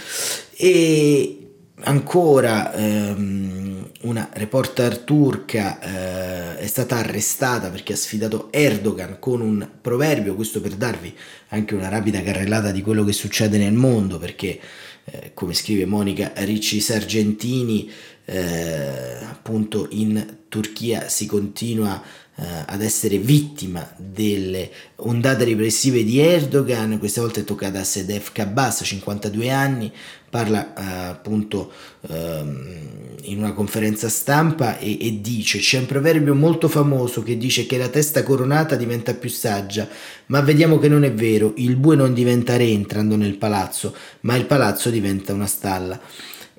E 0.57 1.47
ancora 1.83 2.73
ehm, 2.75 3.91
una 4.03 4.29
reporter 4.33 4.99
turca 4.99 5.79
eh, 5.79 6.59
è 6.59 6.67
stata 6.67 6.97
arrestata 6.97 7.69
perché 7.71 7.93
ha 7.93 7.97
sfidato 7.97 8.49
Erdogan 8.51 9.19
con 9.21 9.41
un 9.41 9.69
proverbio, 9.81 10.35
questo 10.35 10.61
per 10.61 10.73
darvi 10.73 11.15
anche 11.49 11.75
una 11.75 11.89
rapida 11.89 12.23
carrellata 12.23 12.73
di 12.73 12.83
quello 12.83 13.05
che 13.05 13.13
succede 13.13 13.59
nel 13.59 13.75
mondo 13.75 14.19
perché 14.19 14.59
eh, 15.07 15.31
come 15.35 15.55
scrive 15.55 15.87
Monica 15.87 16.33
Ricci 16.35 16.81
Sargentini, 16.81 17.91
eh, 18.25 19.19
appunto 19.23 19.87
in 19.91 20.39
Turchia 20.49 21.09
si 21.09 21.27
continua 21.27 22.03
eh, 22.39 22.45
ad 22.67 22.83
essere 22.83 23.19
vittima 23.19 23.89
delle 23.97 24.71
ondate 24.97 25.45
repressive 25.45 26.05
di 26.05 26.19
Erdogan, 26.19 26.99
questa 26.99 27.21
volta 27.21 27.41
è 27.41 27.45
toccata 27.45 27.81
a 27.81 27.85
Sedef 27.85 28.33
Kabbas, 28.33 28.83
52 28.85 29.51
anni, 29.51 29.93
parla 30.29 30.75
eh, 30.75 31.09
appunto 31.09 31.73
ehm, 32.09 32.85
in 33.23 33.39
una 33.39 33.53
conferenza 33.53 34.09
stampa 34.09 34.79
e, 34.79 34.99
e, 35.01 35.21
dice 35.21 35.59
c'è 35.59 35.79
un 35.79 35.87
proverbio 35.87 36.35
molto 36.35 36.69
famoso 36.69 37.23
che 37.23 37.37
dice 37.37 37.67
che 37.67 37.79
la 37.79 37.89
testa 37.89 38.23
coronata 38.23 38.77
diventa 38.77 39.15
più 39.15 39.31
saggia, 39.31 39.89
ma 40.27 40.41
vediamo 40.41 40.79
che 40.79 40.89
non 40.89 41.05
è 41.05 41.13
vero, 41.13 41.53
il 41.57 41.77
bue 41.77 41.97
non 41.97 42.15
diventa 42.15 42.57
re 42.57 42.67
entrando 42.67 43.17
nel 43.17 43.37
palazzo, 43.37 43.95
ma 44.21 44.37
il 44.37 44.47
palazzo 44.47 44.91
diventa 44.91 45.33
una 45.33 45.47
stalla 45.47 46.01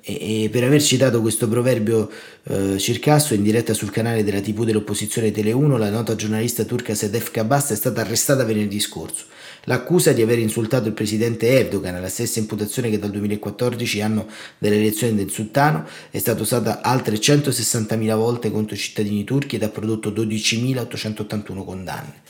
e, 0.08 0.44
e 0.44 0.48
per 0.48 0.64
aver 0.64 0.82
citato 0.82 1.20
questo 1.20 1.48
proverbio 1.48 2.10
eh, 2.44 2.78
circasso 2.78 3.34
in 3.34 3.42
diretta 3.42 3.74
sul 3.74 3.90
canale 3.90 4.24
della 4.24 4.40
TV 4.40 4.64
dell'opposizione 4.64 5.30
Tele 5.30 5.52
1, 5.52 5.76
la 5.76 5.90
nota 5.90 6.14
giornalista 6.14 6.64
turca 6.64 6.94
Sedef 6.94 7.30
Kabas 7.30 7.70
è 7.70 7.76
stata 7.76 8.00
arrestata 8.00 8.44
venerdì 8.44 8.80
scorso. 8.80 9.24
L'accusa 9.68 10.12
di 10.12 10.22
aver 10.22 10.38
insultato 10.38 10.88
il 10.88 10.94
presidente 10.94 11.46
Erdogan, 11.46 12.00
la 12.00 12.08
stessa 12.08 12.38
imputazione 12.38 12.88
che 12.88 12.98
dal 12.98 13.10
2014, 13.10 14.00
anno 14.00 14.26
delle 14.56 14.76
elezioni 14.76 15.14
del 15.14 15.30
sultano, 15.30 15.86
è 16.10 16.18
stata 16.18 16.40
usata 16.40 16.80
altre 16.80 17.16
160.000 17.16 18.16
volte 18.16 18.50
contro 18.50 18.74
i 18.74 18.78
cittadini 18.78 19.24
turchi 19.24 19.56
ed 19.56 19.64
ha 19.64 19.68
prodotto 19.68 20.10
12.881 20.10 21.64
condanne. 21.66 22.22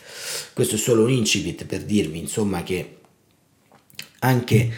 Questo 0.53 0.75
è 0.75 0.79
solo 0.79 1.05
un 1.05 1.11
incipit 1.11 1.65
per 1.65 1.85
dirvi 1.85 2.19
insomma 2.19 2.65
che 2.65 2.97
anche 4.19 4.73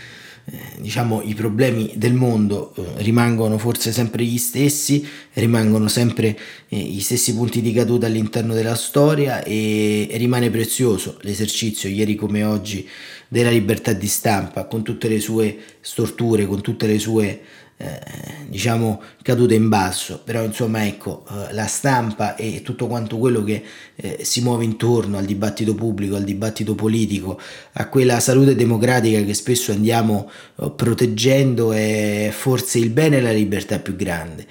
diciamo 0.78 1.22
i 1.22 1.34
problemi 1.34 1.92
del 1.94 2.14
mondo 2.14 2.74
eh, 2.74 3.02
rimangono 3.02 3.58
forse 3.58 3.92
sempre 3.92 4.24
gli 4.24 4.38
stessi, 4.38 5.06
rimangono 5.34 5.88
sempre 5.88 6.38
eh, 6.68 6.76
gli 6.76 7.00
stessi 7.00 7.34
punti 7.34 7.60
di 7.60 7.72
caduta 7.72 8.06
all'interno 8.06 8.54
della 8.54 8.74
storia 8.74 9.42
e 9.42 10.08
rimane 10.14 10.50
prezioso 10.50 11.18
l'esercizio 11.22 11.88
ieri 11.88 12.14
come 12.14 12.42
oggi 12.44 12.88
della 13.28 13.50
libertà 13.50 13.92
di 13.92 14.08
stampa 14.08 14.64
con 14.64 14.82
tutte 14.82 15.08
le 15.08 15.20
sue 15.20 15.56
storture, 15.80 16.46
con 16.46 16.60
tutte 16.60 16.86
le 16.86 16.98
sue 16.98 17.40
eh, 17.82 17.98
diciamo 18.46 19.00
cadute 19.22 19.54
in 19.54 19.70
basso. 19.70 20.20
Però 20.22 20.44
insomma 20.44 20.86
ecco 20.86 21.24
eh, 21.30 21.54
la 21.54 21.66
stampa 21.66 22.36
e 22.36 22.60
tutto 22.62 22.86
quanto 22.86 23.16
quello 23.16 23.42
che 23.42 23.62
eh, 23.96 24.18
si 24.22 24.42
muove 24.42 24.64
intorno 24.64 25.16
al 25.16 25.24
dibattito 25.24 25.74
pubblico 25.74 26.14
al 26.14 26.24
dibattito 26.24 26.74
politico 26.74 27.40
a 27.72 27.88
quella 27.88 28.20
salute 28.20 28.54
democratica 28.54 29.22
che 29.22 29.32
spesso 29.32 29.72
andiamo 29.72 30.30
eh, 30.60 30.70
proteggendo 30.70 31.72
è 31.72 32.28
forse 32.32 32.78
il 32.78 32.90
bene 32.90 33.16
e 33.16 33.20
la 33.22 33.32
libertà 33.32 33.78
più 33.78 33.96
grande. 33.96 34.46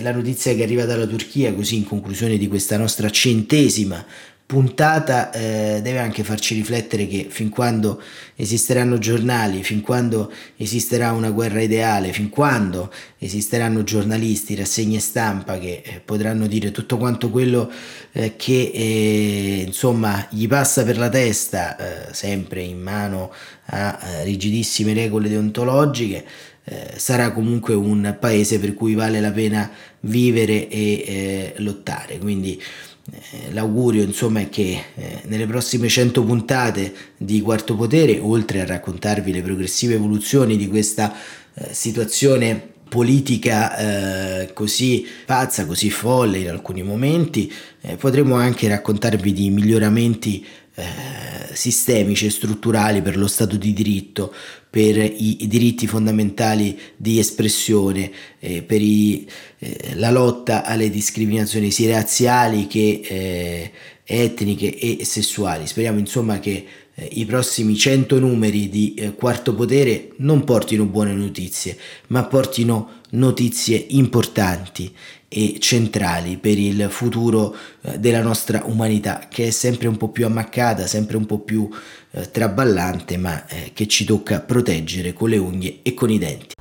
La 0.00 0.12
notizia 0.12 0.54
che 0.54 0.62
arriva 0.62 0.86
dalla 0.86 1.06
Turchia 1.06 1.52
così 1.52 1.76
in 1.76 1.84
conclusione 1.84 2.38
di 2.38 2.48
questa 2.48 2.78
nostra 2.78 3.10
centesima 3.10 4.02
puntata 4.48 5.30
eh, 5.30 5.80
deve 5.82 5.98
anche 5.98 6.24
farci 6.24 6.54
riflettere 6.54 7.06
che 7.06 7.26
fin 7.28 7.50
quando 7.50 8.00
esisteranno 8.34 8.96
giornali, 8.96 9.62
fin 9.62 9.82
quando 9.82 10.32
esisterà 10.56 11.12
una 11.12 11.30
guerra 11.30 11.60
ideale, 11.60 12.14
fin 12.14 12.30
quando 12.30 12.90
esisteranno 13.18 13.84
giornalisti, 13.84 14.54
rassegne 14.54 15.00
stampa 15.00 15.58
che 15.58 15.82
eh, 15.84 16.00
potranno 16.02 16.46
dire 16.46 16.70
tutto 16.70 16.96
quanto 16.96 17.28
quello 17.28 17.70
eh, 18.12 18.36
che 18.36 18.70
eh, 18.72 19.64
insomma 19.66 20.26
gli 20.30 20.48
passa 20.48 20.82
per 20.82 20.96
la 20.96 21.10
testa, 21.10 21.76
eh, 22.08 22.14
sempre 22.14 22.62
in 22.62 22.80
mano 22.80 23.30
a 23.66 23.98
eh, 24.00 24.24
rigidissime 24.24 24.94
regole 24.94 25.28
deontologiche, 25.28 26.24
sarà 26.96 27.32
comunque 27.32 27.72
un 27.72 28.14
paese 28.20 28.58
per 28.58 28.74
cui 28.74 28.92
vale 28.92 29.22
la 29.22 29.30
pena 29.30 29.70
vivere 30.00 30.68
e 30.68 31.54
lottare. 31.56 32.18
Quindi 32.18 32.60
eh, 33.10 33.52
l'augurio 33.52 34.02
insomma 34.02 34.40
è 34.40 34.48
che 34.48 34.82
eh, 34.94 35.20
nelle 35.24 35.46
prossime 35.46 35.88
100 35.88 36.22
puntate 36.24 36.92
di 37.16 37.40
Quarto 37.40 37.74
Potere, 37.74 38.18
oltre 38.18 38.60
a 38.60 38.66
raccontarvi 38.66 39.32
le 39.32 39.42
progressive 39.42 39.94
evoluzioni 39.94 40.56
di 40.56 40.68
questa 40.68 41.14
eh, 41.54 41.72
situazione 41.72 42.76
politica 42.88 43.76
eh, 43.76 44.52
così 44.52 45.06
pazza, 45.26 45.66
così 45.66 45.90
folle 45.90 46.38
in 46.38 46.48
alcuni 46.48 46.82
momenti, 46.82 47.52
eh, 47.82 47.96
potremo 47.96 48.34
anche 48.34 48.68
raccontarvi 48.68 49.32
di 49.32 49.50
miglioramenti 49.50 50.44
eh, 50.78 51.54
sistemici 51.54 52.26
e 52.26 52.30
strutturali 52.30 53.02
per 53.02 53.16
lo 53.16 53.26
Stato 53.26 53.56
di 53.56 53.72
diritto, 53.72 54.32
per 54.70 54.96
i, 54.96 55.42
i 55.42 55.48
diritti 55.48 55.88
fondamentali 55.88 56.78
di 56.96 57.18
espressione, 57.18 58.08
eh, 58.38 58.62
per 58.62 58.80
i, 58.80 59.28
eh, 59.58 59.94
la 59.96 60.12
lotta 60.12 60.64
alle 60.64 60.88
discriminazioni 60.88 61.72
sia 61.72 61.96
razziali 61.96 62.68
che 62.68 63.00
eh, 63.02 63.72
etniche 64.04 64.78
e 64.78 65.04
sessuali. 65.04 65.66
Speriamo 65.66 65.98
insomma 65.98 66.38
che 66.38 66.64
eh, 66.94 67.08
i 67.12 67.24
prossimi 67.24 67.76
100 67.76 68.20
numeri 68.20 68.68
di 68.68 69.12
Quarto 69.16 69.56
Potere 69.56 70.10
non 70.18 70.44
portino 70.44 70.84
buone 70.84 71.12
notizie, 71.12 71.76
ma 72.08 72.24
portino 72.24 72.97
notizie 73.10 73.86
importanti 73.90 74.94
e 75.28 75.56
centrali 75.58 76.38
per 76.38 76.58
il 76.58 76.88
futuro 76.90 77.54
eh, 77.82 77.98
della 77.98 78.22
nostra 78.22 78.62
umanità 78.64 79.28
che 79.28 79.48
è 79.48 79.50
sempre 79.50 79.86
un 79.88 79.96
po' 79.96 80.08
più 80.08 80.24
ammaccata, 80.24 80.86
sempre 80.86 81.16
un 81.16 81.26
po' 81.26 81.38
più 81.38 81.68
eh, 82.10 82.30
traballante, 82.30 83.16
ma 83.18 83.46
eh, 83.46 83.72
che 83.74 83.86
ci 83.86 84.04
tocca 84.04 84.40
proteggere 84.40 85.12
con 85.12 85.28
le 85.28 85.36
unghie 85.36 85.80
e 85.82 85.94
con 85.94 86.10
i 86.10 86.18
denti. 86.18 86.54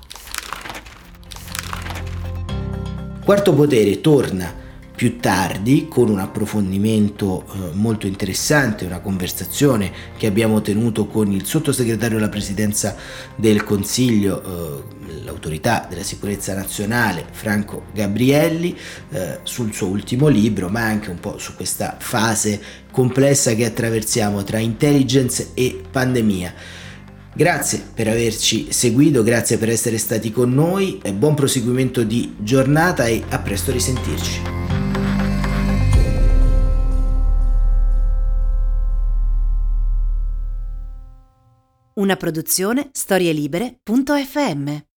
Quarto 3.23 3.53
potere 3.53 3.99
torna 3.99 4.65
più 4.97 5.19
tardi 5.19 5.87
con 5.87 6.09
un 6.09 6.17
approfondimento 6.17 7.45
eh, 7.45 7.75
molto 7.75 8.07
interessante, 8.07 8.83
una 8.83 8.99
conversazione 8.99 9.91
che 10.17 10.25
abbiamo 10.25 10.59
tenuto 10.61 11.05
con 11.05 11.31
il 11.31 11.45
sottosegretario 11.45 12.17
alla 12.17 12.29
presidenza 12.29 12.95
del 13.35 13.63
Consiglio, 13.63 14.41
eh, 14.41 14.96
l'autorità 15.27 15.85
della 15.87 16.03
sicurezza 16.03 16.55
nazionale, 16.55 17.25
Franco 17.29 17.85
Gabrielli, 17.93 18.75
eh, 19.09 19.39
sul 19.43 19.73
suo 19.73 19.87
ultimo 19.87 20.27
libro, 20.27 20.69
ma 20.69 20.81
anche 20.81 21.09
un 21.09 21.19
po' 21.19 21.37
su 21.37 21.55
questa 21.55 21.97
fase 21.99 22.59
complessa 22.89 23.53
che 23.53 23.65
attraversiamo 23.65 24.43
tra 24.43 24.57
intelligence 24.57 25.49
e 25.53 25.83
pandemia. 25.91 26.53
Grazie 27.33 27.83
per 27.93 28.07
averci 28.07 28.71
seguito, 28.71 29.21
grazie 29.21 29.59
per 29.59 29.69
essere 29.69 29.99
stati 29.99 30.31
con 30.31 30.51
noi, 30.51 30.99
buon 31.13 31.35
proseguimento 31.35 32.01
di 32.01 32.33
giornata 32.39 33.05
e 33.05 33.23
a 33.29 33.37
presto 33.37 33.71
risentirci. 33.71 34.41
Una 41.93 42.15
produzione 42.15 42.89
storielibere.fm 42.91 44.85